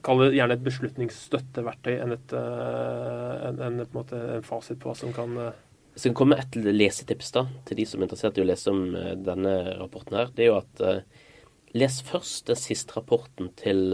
Kall 0.02 0.18
det 0.18 0.32
gjerne 0.34 0.56
et 0.56 0.62
beslutningsstøtteverktøy 0.64 1.98
enn, 2.00 2.14
et, 2.16 2.32
uh, 2.34 3.34
en, 3.46 3.58
en, 3.60 3.82
en, 3.84 3.98
en, 4.16 4.42
fasit 4.42 4.80
på 4.80 4.88
hva 4.88 4.94
som 4.98 5.12
kan 5.14 5.36
uh... 5.96 6.00
Så 6.00 6.10
kan 6.10 6.18
komme 6.20 6.38
et 6.40 6.58
lesetips 6.60 7.32
da, 7.34 7.46
til 7.68 7.80
de 7.80 7.86
som 7.88 8.02
er 8.02 8.08
interessert 8.08 8.38
i 8.38 8.44
å 8.44 8.48
lese 8.48 8.72
om 8.72 8.82
uh, 8.94 9.14
denne 9.16 9.54
rapporten. 9.80 10.18
her, 10.20 10.34
Det 10.36 10.46
er 10.46 10.52
jo 10.52 10.60
at 10.60 10.84
les 11.76 11.96
først 12.06 12.46
den 12.48 12.56
siste 12.56 12.94
rapporten 12.96 13.50
til 13.58 13.92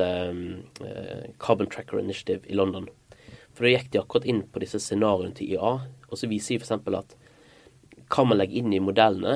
Carbon 1.42 1.66
Tracker 1.66 1.98
Initiative 1.98 2.46
i 2.46 2.54
London. 2.54 2.84
For 3.56 3.66
da 3.66 3.72
gikk 3.72 3.88
de 3.90 3.98
akkurat 3.98 4.28
inn 4.28 4.44
på 4.46 4.62
disse 4.62 4.78
scenarioene 4.78 5.34
til 5.34 5.56
IA, 5.56 5.72
og 5.82 6.20
så 6.20 6.28
viser 6.30 6.60
de 6.60 6.62
f.eks. 6.62 6.76
at 7.00 7.16
hva 8.12 8.26
man 8.28 8.38
legger 8.38 8.60
inn 8.60 8.76
i 8.76 8.78
modellene, 8.84 9.34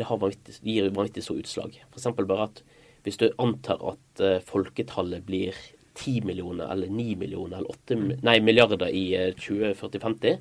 vanvittig, 0.00 0.56
det 0.64 0.74
gir 0.74 0.90
vanvittig 0.96 1.22
så 1.22 1.36
utslag. 1.38 1.78
F.eks. 1.92 2.10
bare 2.18 2.48
at 2.48 2.62
hvis 3.04 3.20
du 3.20 3.28
antar 3.40 3.80
at 3.94 4.22
uh, 4.24 4.38
folketallet 4.44 5.24
blir 5.26 5.56
10 5.94 6.24
millioner 6.28 6.70
eller 6.72 6.90
9 6.92 7.14
millioner 7.20 7.60
eller 7.60 7.72
8 7.72 8.20
nei, 8.26 8.36
milliarder 8.44 8.88
i 8.92 9.04
uh, 9.16 9.30
2040-50, 9.38 10.36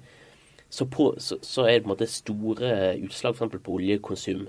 så, 0.69 0.85
så, 1.17 1.37
så, 1.41 1.65
er 1.65 1.79
det 1.79 1.83
på 1.83 1.89
en 1.89 1.93
måte 1.95 2.09
store 2.09 2.71
utslag 3.03 3.35
f.eks. 3.35 3.61
på 3.65 3.75
oljekonsum. 3.79 4.47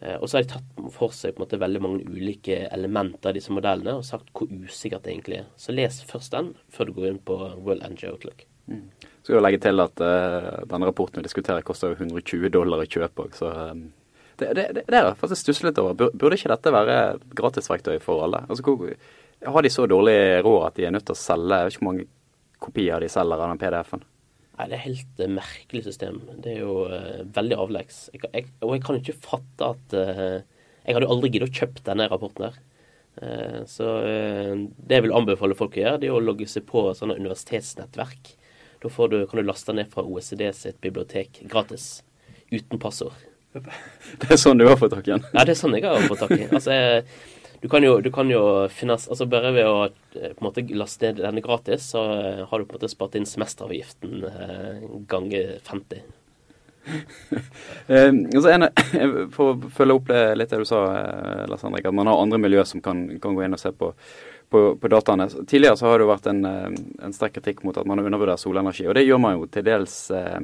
Uh, 0.00 0.16
og 0.16 0.26
så 0.28 0.38
har 0.38 0.44
de 0.44 0.52
tatt 0.54 0.90
for 0.94 1.16
seg 1.16 1.34
på 1.34 1.40
en 1.40 1.46
måte 1.46 1.60
veldig 1.60 1.82
mange 1.84 2.04
ulike 2.08 2.62
elementer 2.72 3.32
av 3.32 3.36
disse 3.36 3.52
modellene 3.52 3.98
og 3.98 4.06
sagt 4.08 4.32
hvor 4.36 4.48
usikkert 4.48 5.04
det 5.04 5.14
egentlig 5.14 5.42
er. 5.42 5.48
Så 5.60 5.76
les 5.76 6.02
først 6.08 6.36
den 6.36 6.54
før 6.72 6.88
du 6.88 6.96
går 6.98 7.12
inn 7.12 7.22
på 7.24 7.36
World 7.36 7.84
Energy 7.84 8.08
Outlook. 8.08 8.46
Mm. 8.70 8.86
Skal 9.22 9.36
jo 9.36 9.44
legge 9.44 9.62
til 9.64 9.82
at 9.82 10.04
uh, 10.04 10.60
denne 10.68 10.88
rapporten 10.88 11.20
vi 11.20 11.26
diskuterer 11.26 11.64
koster 11.66 11.96
120 11.96 12.52
dollar 12.54 12.84
i 12.84 12.90
kjøp 12.90 13.24
òg, 13.26 13.40
så 13.40 13.54
um 13.70 13.88
det, 14.40 14.54
det, 14.56 14.82
det 14.88 14.96
er 14.96 15.04
jeg 15.04 15.18
faktisk 15.20 15.42
stusset 15.42 15.66
litt 15.68 15.80
over. 15.82 15.96
Burde 16.16 16.36
ikke 16.38 16.52
dette 16.52 16.72
være 16.72 16.96
gratisverktøy 17.36 17.98
for 18.02 18.24
alle? 18.24 18.44
Altså, 18.48 18.64
hvor, 18.64 18.94
Har 19.54 19.62
de 19.64 19.72
så 19.72 19.86
dårlig 19.88 20.16
råd 20.44 20.66
at 20.66 20.78
de 20.78 20.86
er 20.86 20.94
nødt 20.94 21.06
til 21.08 21.16
å 21.16 21.20
selge 21.20 21.58
Jeg 21.58 21.66
vet 21.66 21.74
ikke 21.74 21.84
hvor 21.84 21.92
mange 21.92 22.06
kopier 22.60 23.04
de 23.04 23.08
selger 23.12 23.40
av 23.40 23.52
den 23.52 23.60
PDF-en? 23.60 24.04
Nei, 24.60 24.68
Det 24.68 24.76
er 24.76 24.84
helt 24.84 25.20
uh, 25.22 25.30
merkelig 25.32 25.84
system. 25.86 26.18
Det 26.44 26.52
er 26.52 26.58
jo 26.60 26.74
uh, 26.90 27.22
veldig 27.36 27.56
avleggs. 27.62 28.00
Jeg, 28.12 28.28
jeg, 28.34 28.48
og 28.60 28.74
jeg 28.76 28.82
kan 28.84 28.98
ikke 28.98 29.16
fatte 29.16 29.70
at 29.72 29.94
uh, 29.96 30.42
Jeg 30.84 30.96
hadde 30.96 31.06
jo 31.06 31.14
aldri 31.14 31.30
giddet 31.32 31.48
å 31.48 31.56
kjøpe 31.60 31.84
denne 31.86 32.08
rapporten 32.10 32.48
her. 32.48 32.60
så 33.68 33.86
det 34.00 34.94
jeg 34.94 35.04
vil 35.04 35.12
anbefale 35.12 35.54
folk 35.58 35.74
å 35.76 35.80
gjøre, 35.82 35.98
det 36.00 36.08
er 36.08 36.14
å 36.16 36.22
logge 36.24 36.46
seg 36.48 36.64
på 36.64 36.86
sånne 36.96 37.18
universitetsnettverk. 37.20 38.30
Da 38.80 39.06
du, 39.12 39.18
kan 39.28 39.36
du 39.36 39.44
laste 39.44 39.74
ned 39.76 39.90
fra 39.92 40.06
OECD 40.08 40.46
sitt 40.56 40.80
bibliotek 40.80 41.42
gratis. 41.44 42.00
Uten 42.50 42.80
passord. 42.80 43.12
Det 44.22 44.30
er 44.30 44.40
sånn 44.40 44.58
du 44.58 44.64
har 44.70 44.80
fått 44.80 44.94
tak 44.94 45.10
i 45.10 45.12
den? 45.12 45.26
Ja, 45.34 45.44
det 45.44 45.52
er 45.52 45.58
sånn 45.58 45.76
jeg 45.76 45.84
har 45.84 46.08
fått 46.08 46.22
tak 46.24 46.32
i. 46.38 46.46
Altså, 46.48 46.72
du 47.60 47.68
kan 47.68 47.84
jo, 47.84 47.98
du 48.00 48.10
kan 48.12 48.30
jo 48.30 48.68
finnes, 48.72 49.08
altså 49.08 49.26
Bare 49.30 49.52
ved 49.56 49.68
å 49.68 49.76
eh, 49.86 50.32
på 50.32 50.40
en 50.40 50.46
måte 50.48 50.64
laste 50.76 51.10
ned 51.10 51.20
denne 51.24 51.42
gratis, 51.44 51.90
så 51.92 52.04
eh, 52.14 52.40
har 52.48 52.58
du 52.58 52.64
på 52.64 52.74
en 52.74 52.80
måte 52.80 52.90
spart 52.92 53.18
inn 53.18 53.28
semesteravgiften 53.28 54.24
eh, 54.30 54.88
ganger 55.10 55.58
50. 55.68 56.02
eh, 57.92 58.08
altså 58.08 58.54
en, 58.54 58.66
for 59.34 59.52
å 59.52 59.70
følge 59.76 59.98
opp 60.00 60.12
litt 60.40 60.52
det 60.52 60.62
du 60.62 60.66
sa, 60.68 60.82
Lars 61.50 61.66
Henrik, 61.66 61.86
at 61.86 61.96
man 61.96 62.08
har 62.10 62.22
andre 62.22 62.40
miljøer 62.40 62.68
som 62.68 62.82
kan, 62.84 63.06
kan 63.20 63.36
gå 63.36 63.44
inn 63.44 63.56
og 63.56 63.62
se 63.62 63.72
på, 63.76 63.92
på, 64.48 64.66
på, 64.80 64.92
dataene. 64.92 65.28
Tidligere 65.44 65.76
så 65.76 65.90
har 65.90 66.00
det 66.00 66.08
jo 66.08 66.12
vært 66.14 66.32
en, 66.32 66.44
en 66.48 67.16
sterk 67.16 67.38
kritikk 67.38 67.64
mot 67.68 67.76
at 67.76 67.88
man 67.88 68.00
har 68.00 68.08
undervurdert 68.08 68.42
solenergi. 68.42 68.88
Og 68.88 68.96
det 68.96 69.04
gjør 69.04 69.20
man 69.22 69.36
jo 69.36 69.50
til 69.52 69.68
dels 69.68 70.02
eh, 70.16 70.38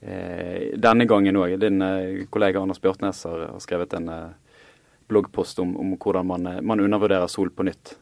Eh, 0.00 0.78
denne 0.78 1.04
gangen 1.10 1.36
òg. 1.36 1.56
Din 1.58 1.82
eh, 1.82 2.26
kollega 2.30 2.60
Anders 2.60 2.80
Bjørtnes 2.80 3.24
har, 3.26 3.48
har 3.52 3.62
skrevet 3.62 3.96
en 3.98 4.08
eh, 4.08 4.28
bloggpost 5.08 5.60
om, 5.62 5.76
om 5.80 5.94
hvordan 5.96 6.28
man, 6.28 6.50
man, 6.64 6.82
undervurderer 6.84 7.30
sol 7.30 7.50
på 7.54 7.66
nytt. 7.68 7.94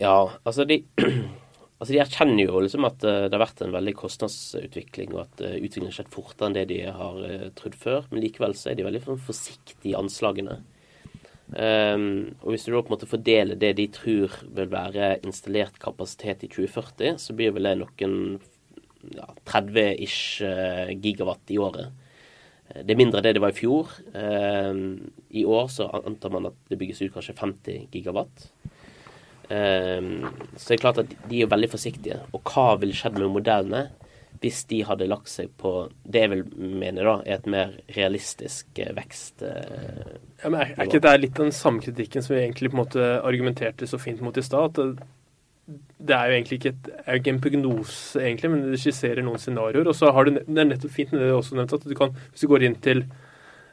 Ja, 0.00 0.30
altså 0.42 0.66
de, 0.66 0.80
altså 1.78 1.90
de 1.92 2.00
erkjenner 2.02 2.46
jo 2.46 2.62
liksom 2.64 2.86
at 2.88 3.00
det 3.02 3.32
har 3.32 3.42
vært 3.42 3.64
en 3.64 3.74
veldig 3.74 3.96
kostnadsutvikling, 3.98 5.14
og 5.14 5.26
at 5.26 5.42
utviklingen 5.50 5.90
har 5.92 5.98
skjedd 6.00 6.14
fortere 6.14 6.50
enn 6.50 6.58
det 6.58 6.68
de 6.72 6.80
har 6.86 7.20
trodd 7.58 7.78
før. 7.78 8.08
Men 8.10 8.24
likevel 8.24 8.56
så 8.58 8.72
er 8.72 8.78
de 8.78 8.86
veldig 8.86 9.04
forsiktige 9.06 9.92
i 9.92 9.98
anslagene. 9.98 10.62
Um, 11.52 12.34
og 12.40 12.54
Hvis 12.54 12.64
du 12.64 12.72
da 12.72 12.80
på 12.80 12.88
en 12.88 12.94
måte 12.96 13.06
fordeler 13.06 13.58
det 13.60 13.74
de 13.76 13.84
tror 13.92 14.32
vil 14.56 14.70
være 14.72 15.18
installert 15.28 15.76
kapasitet 15.82 16.46
i 16.46 16.48
2040, 16.48 17.18
så 17.20 17.36
blir 17.36 17.52
vel 17.54 17.68
det 17.68 17.76
noen 17.82 18.16
ja, 19.12 19.28
30-ish 19.44 20.40
eh, 20.46 20.94
gigawatt 20.96 21.52
i 21.52 21.58
året. 21.60 21.92
Eh, 22.70 22.82
det 22.84 22.94
er 22.94 23.00
mindre 23.00 23.22
det 23.24 23.34
det 23.36 23.42
var 23.44 23.54
i 23.54 23.58
fjor. 23.58 23.90
Eh, 24.14 24.72
I 25.40 25.44
år 25.44 25.68
så 25.72 25.88
antar 26.00 26.34
man 26.34 26.50
at 26.50 26.56
det 26.70 26.78
bygges 26.80 27.02
ut 27.04 27.12
kanskje 27.14 27.36
50 27.40 27.88
gigawatt. 27.92 28.48
Så 29.44 29.50
det 30.70 30.74
er 30.74 30.80
klart 30.80 30.98
at 31.02 31.10
de 31.28 31.42
er 31.44 31.50
veldig 31.52 31.68
forsiktige. 31.68 32.16
Og 32.32 32.40
hva 32.48 32.78
ville 32.80 32.96
skjedd 32.96 33.18
med 33.20 33.28
modellene 33.28 33.82
hvis 34.40 34.62
de 34.70 34.78
hadde 34.88 35.06
lagt 35.08 35.28
seg 35.30 35.50
på 35.60 35.72
det 36.02 36.22
jeg 36.22 36.30
vil 36.32 36.42
mene 36.80 37.04
da, 37.04 37.18
er 37.22 37.36
et 37.36 37.50
mer 37.52 37.74
realistisk 37.92 38.80
vekst? 38.96 39.44
Ja, 39.44 40.48
men 40.48 40.56
er, 40.62 40.72
er 40.72 40.88
ikke 40.88 41.02
det 41.04 41.12
litt 41.20 41.36
den 41.36 41.52
samme 41.54 41.84
kritikken 41.84 42.24
som 42.24 42.34
vi 42.34 42.40
egentlig 42.40 42.72
på 42.72 42.78
en 42.78 42.82
måte 42.82 43.10
argumenterte 43.20 43.88
så 43.88 44.00
fint 44.00 44.24
mot 44.24 44.40
i 44.40 44.44
stad? 44.44 44.80
At 44.80 45.04
det 45.64 46.12
er 46.12 46.28
jo 46.28 46.36
egentlig 46.36 46.56
ikke, 46.58 46.72
et, 46.74 46.88
er 47.06 47.18
ikke 47.18 47.32
en 47.32 47.40
prognose, 47.40 48.20
egentlig, 48.20 48.50
men 48.52 48.64
det 48.68 48.80
skisserer 48.82 49.24
noen 49.24 49.40
scenarioer. 49.40 49.88
Og 49.88 49.96
så 49.96 50.10
har 50.12 50.26
du, 50.26 50.36
det 50.36 50.60
er 50.60 50.68
nettopp 50.68 50.92
fint 50.92 51.14
det 51.14 51.22
du 51.22 51.36
også 51.36 51.56
nevnte, 51.56 51.80
at 51.80 51.86
du 51.88 51.96
kan, 51.98 52.12
hvis 52.32 52.44
du 52.44 52.50
går 52.50 52.66
inn 52.68 52.76
til 52.84 53.00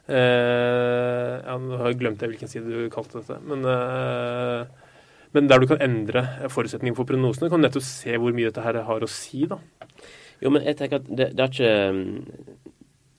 eh, 0.08 1.34
ja, 1.42 1.58
Nå 1.60 1.80
har 1.80 1.92
jeg 1.92 2.00
glemt 2.00 2.24
hvilken 2.24 2.50
side 2.50 2.70
du 2.70 2.88
kalte 2.92 3.20
dette. 3.20 3.36
Men, 3.44 3.66
eh, 3.68 4.64
Men 5.32 5.48
der 5.48 5.60
du 5.60 5.68
kan 5.68 5.80
endre 5.84 6.26
forutsetningen 6.52 6.96
for 6.96 7.08
prognosene, 7.08 7.48
kan 7.52 7.60
du 7.60 7.66
nettopp 7.66 7.86
se 7.86 8.16
hvor 8.20 8.34
mye 8.36 8.50
dette 8.50 8.64
her 8.64 8.82
har 8.88 9.04
å 9.04 9.08
si. 9.08 9.46
da. 9.48 9.60
Jo, 10.42 10.50
men 10.50 10.64
jeg 10.66 10.76
tenker 10.80 11.00
at 11.00 11.08
det, 11.08 11.30
det 11.36 11.44
er 11.44 11.52
ikke 11.52 11.74
mm, 11.96 12.72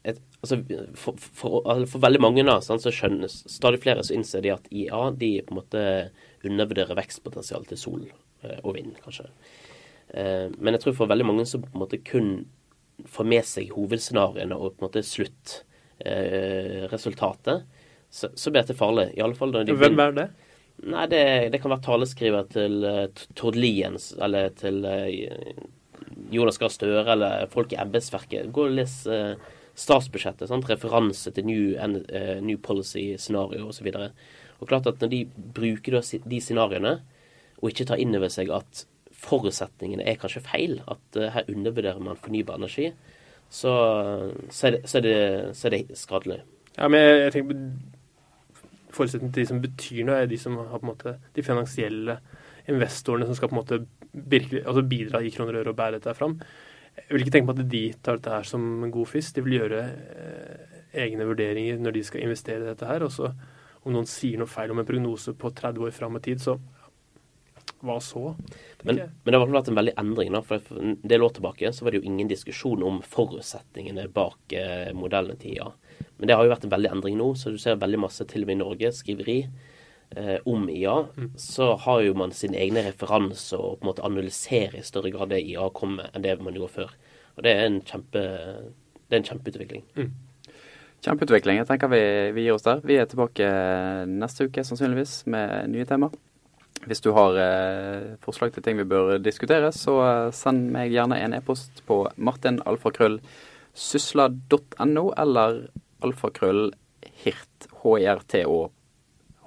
et, 0.03 0.19
altså, 0.43 0.59
for, 0.99 1.15
for, 1.17 1.61
for, 1.87 2.01
veldig 2.03 2.21
mange 2.21 2.43
da, 2.45 2.57
sånn, 2.61 2.81
så 2.83 2.91
skjønnes 2.93 3.37
stadig 3.51 3.79
flere 3.85 4.03
så 4.03 4.17
innser 4.17 4.43
de 4.43 4.51
at 4.53 4.67
IA 4.69 5.05
de 5.15 5.31
på 5.45 5.55
en 5.55 5.59
måte 5.61 5.85
undervurderer 6.43 6.99
vekstpotensial 6.99 7.65
til 7.69 7.79
sol 7.79 8.03
eh, 8.03 8.22
og 8.63 8.71
vind, 8.77 8.93
kanskje. 9.03 9.25
Eh, 10.13 10.47
men 10.57 10.73
jeg 10.75 10.81
tror 10.83 10.95
for 10.97 11.07
veldig 11.11 11.27
mange 11.29 11.45
som 11.49 11.61
på 11.63 11.69
en 11.73 11.83
måte 11.85 12.05
kun 12.05 12.29
får 13.09 13.25
med 13.27 13.43
seg 13.49 13.71
hovedscenarioene 13.73 14.55
og 14.55 14.71
på 14.73 14.79
en 14.81 14.87
måte 14.87 15.07
sluttresultatet, 15.07 17.57
eh, 17.57 17.63
så, 18.13 18.25
så 18.37 18.45
blir 18.51 18.61
dette 18.61 18.77
farlig. 18.77 19.07
I 19.17 19.23
alle 19.25 19.37
fall 19.37 19.51
når 19.53 19.61
de 19.65 19.79
Hvem 19.79 19.99
er 20.03 20.11
det? 20.19 20.27
Nei, 20.83 21.05
det, 21.09 21.23
det, 21.53 21.59
kan 21.61 21.73
være 21.73 21.85
taleskriver 21.85 22.43
til 22.49 22.73
Tord 23.37 23.57
Liens 23.57 24.03
eller 24.21 24.43
til 24.57 24.85
Jonas 26.33 26.57
Gahr 26.61 26.73
Støre 26.73 27.11
eller 27.13 27.51
folk 27.53 27.69
i 27.73 27.81
embetsverket. 27.81 28.51
Gå 28.53 28.61
og 28.69 28.75
les 28.77 28.95
statsbudsjettet. 29.79 30.47
Sant? 30.49 30.67
Referanse 30.69 31.31
til 31.33 31.47
New, 31.47 31.73
uh, 31.77 32.39
new 32.43 32.59
Policy-scenario 32.61 33.69
osv. 33.69 33.89
Og, 33.89 34.09
og 34.61 34.69
klart 34.69 34.89
at 34.89 35.01
når 35.01 35.13
de 35.13 35.23
bruker 35.55 35.99
de 36.01 36.41
scenarioene, 36.41 36.99
og 37.63 37.71
ikke 37.71 37.87
tar 37.87 38.01
inn 38.03 38.15
over 38.17 38.31
seg 38.31 38.51
at 38.53 38.83
forutsetningene 39.23 40.03
er 40.03 40.19
kanskje 40.19 40.43
feil, 40.43 40.77
at 40.91 41.19
uh, 41.19 41.29
her 41.31 41.47
undervurderer 41.47 42.01
man 42.03 42.19
fornybar 42.19 42.59
energi, 42.59 42.89
så, 43.47 43.73
så, 44.49 44.67
er, 44.67 44.75
det, 44.75 44.81
så, 44.89 44.97
er, 44.99 45.05
det, 45.05 45.17
så 45.55 45.67
er, 45.69 45.75
det, 45.75 45.97
skadelig. 45.99 46.41
Ja, 46.75 46.89
men 46.89 46.99
jeg, 46.99 47.19
jeg 47.21 47.35
tenker 47.37 47.67
Forutsetningen 48.93 49.33
til 49.33 49.41
de 49.41 49.49
som 49.49 49.59
betyr 49.61 50.03
noe, 50.05 50.19
er 50.21 50.27
de 50.29 50.37
som 50.37 50.53
har 50.59 50.77
på 50.77 50.85
en 50.85 50.89
måte 50.91 51.15
de 51.33 51.41
finansielle 51.41 52.19
investorene 52.69 53.25
som 53.25 53.37
skal 53.39 53.49
på 53.49 53.55
en 53.55 53.59
måte 53.63 53.79
virkelig, 54.13 54.59
altså 54.69 54.83
bidra 54.85 55.21
i 55.23 55.31
kroner 55.33 55.55
og 55.55 55.63
øre 55.63 55.71
og 55.73 55.79
bære 55.79 55.95
dette 55.97 56.13
fram. 56.13 56.35
Jeg 56.99 57.07
vil 57.09 57.23
ikke 57.23 57.33
tenke 57.33 57.49
på 57.49 57.55
at 57.55 57.71
de 57.71 57.81
tar 58.05 58.19
dette 58.19 58.35
her 58.35 58.45
som 58.45 58.85
god 58.93 59.09
fisk. 59.09 59.33
De 59.33 59.43
vil 59.47 59.57
gjøre 59.57 59.79
eh, 59.81 60.75
egne 61.05 61.25
vurderinger 61.25 61.81
når 61.81 61.95
de 61.95 62.03
skal 62.05 62.27
investere 62.27 62.61
i 62.61 62.69
dette 62.69 62.85
her. 62.85 63.07
Og 63.07 63.15
så 63.15 63.31
om 63.83 63.95
noen 63.95 64.05
sier 64.09 64.37
noe 64.37 64.51
feil 64.51 64.71
om 64.75 64.83
en 64.83 64.87
prognose 64.87 65.33
på 65.33 65.51
30 65.57 65.87
år 65.87 65.95
fram 65.97 66.21
i 66.21 66.23
tid, 66.29 66.43
så 66.43 66.59
hva 67.83 67.97
så? 68.03 68.33
Men, 68.83 69.01
men, 69.03 69.29
det 69.29 69.39
har 69.39 69.51
vært 69.51 69.69
en 69.71 69.79
veldig 69.79 69.93
endring. 69.99 70.31
da, 70.35 70.41
for 70.45 70.63
En 70.79 70.95
del 71.03 71.25
år 71.25 71.35
tilbake 71.37 71.71
så 71.75 71.85
var 71.85 71.93
det 71.93 72.01
jo 72.01 72.09
ingen 72.09 72.31
diskusjon 72.31 72.83
om 72.85 73.01
forutsetningene 73.05 74.07
bak 74.13 74.55
eh, 74.57 74.91
modellene 74.95 75.37
til 75.39 75.57
IA. 75.57 75.69
Men 76.17 76.29
det 76.29 76.37
har 76.37 76.47
jo 76.47 76.53
vært 76.53 76.67
en 76.67 76.73
veldig 76.73 76.91
endring 76.95 77.19
nå, 77.19 77.29
så 77.35 77.53
du 77.53 77.59
ser 77.61 77.79
veldig 77.81 78.01
masse, 78.05 78.25
til 78.29 78.45
og 78.45 78.49
med 78.49 78.57
i 78.57 78.61
Norge, 78.63 78.93
skriveri 78.95 79.37
eh, 79.43 80.37
om 80.49 80.67
IA. 80.71 80.97
Mm. 81.17 81.31
Så 81.39 81.73
har 81.85 82.03
jo 82.05 82.17
man 82.19 82.35
sine 82.35 82.59
egne 82.63 82.85
referanser 82.87 83.59
og 83.59 83.79
på 83.79 83.85
en 83.85 83.91
måte 83.91 84.05
analyserer 84.07 84.79
i 84.79 84.85
større 84.87 85.11
grad 85.13 85.33
det 85.33 85.43
IA 85.43 85.69
kommer, 85.75 86.11
enn 86.13 86.25
det 86.25 86.37
man 86.41 86.55
gjorde 86.55 86.77
før. 86.77 86.93
Og 87.35 87.45
det 87.45 87.55
er 87.55 87.65
en, 87.67 87.81
kjempe, 87.83 88.21
det 89.09 89.17
er 89.17 89.21
en 89.23 89.31
kjempeutvikling. 89.31 89.87
Mm. 89.97 90.11
Kjempeutvikling. 91.03 91.59
Jeg 91.59 91.67
tenker 91.67 91.91
vi, 91.91 92.03
vi 92.35 92.45
gir 92.45 92.55
oss 92.55 92.63
der. 92.63 92.79
Vi 92.87 92.95
er 92.95 93.09
tilbake 93.09 93.47
neste 94.07 94.47
uke 94.47 94.63
sannsynligvis 94.63 95.23
med 95.27 95.73
nye 95.73 95.87
temaer. 95.89 96.13
Hvis 96.83 96.99
du 97.05 97.11
har 97.15 97.37
eh, 97.39 98.17
forslag 98.23 98.53
til 98.53 98.63
ting 98.65 98.77
vi 98.79 98.89
bør 98.89 99.17
diskutere, 99.23 99.71
så 99.75 99.93
eh, 100.03 100.31
send 100.35 100.71
meg 100.73 100.91
gjerne 100.91 101.17
en 101.21 101.33
e-post 101.37 101.83
på 101.87 102.07
martinalfakrøllsysla.no 102.17 105.05
eller 105.23 105.49
alfakrøllhirt, 106.03 107.59
H-I-R-T-H, 107.83 108.51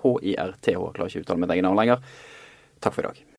H-I-R-T-H, 0.02 0.80
klarer 0.96 1.10
ikke 1.10 1.20
å 1.20 1.22
uttale 1.26 1.40
mitt 1.44 1.52
eget 1.56 1.66
navn 1.68 1.80
lenger. 1.82 1.98
Takk 2.80 2.94
for 2.96 3.02
i 3.04 3.08
dag. 3.10 3.35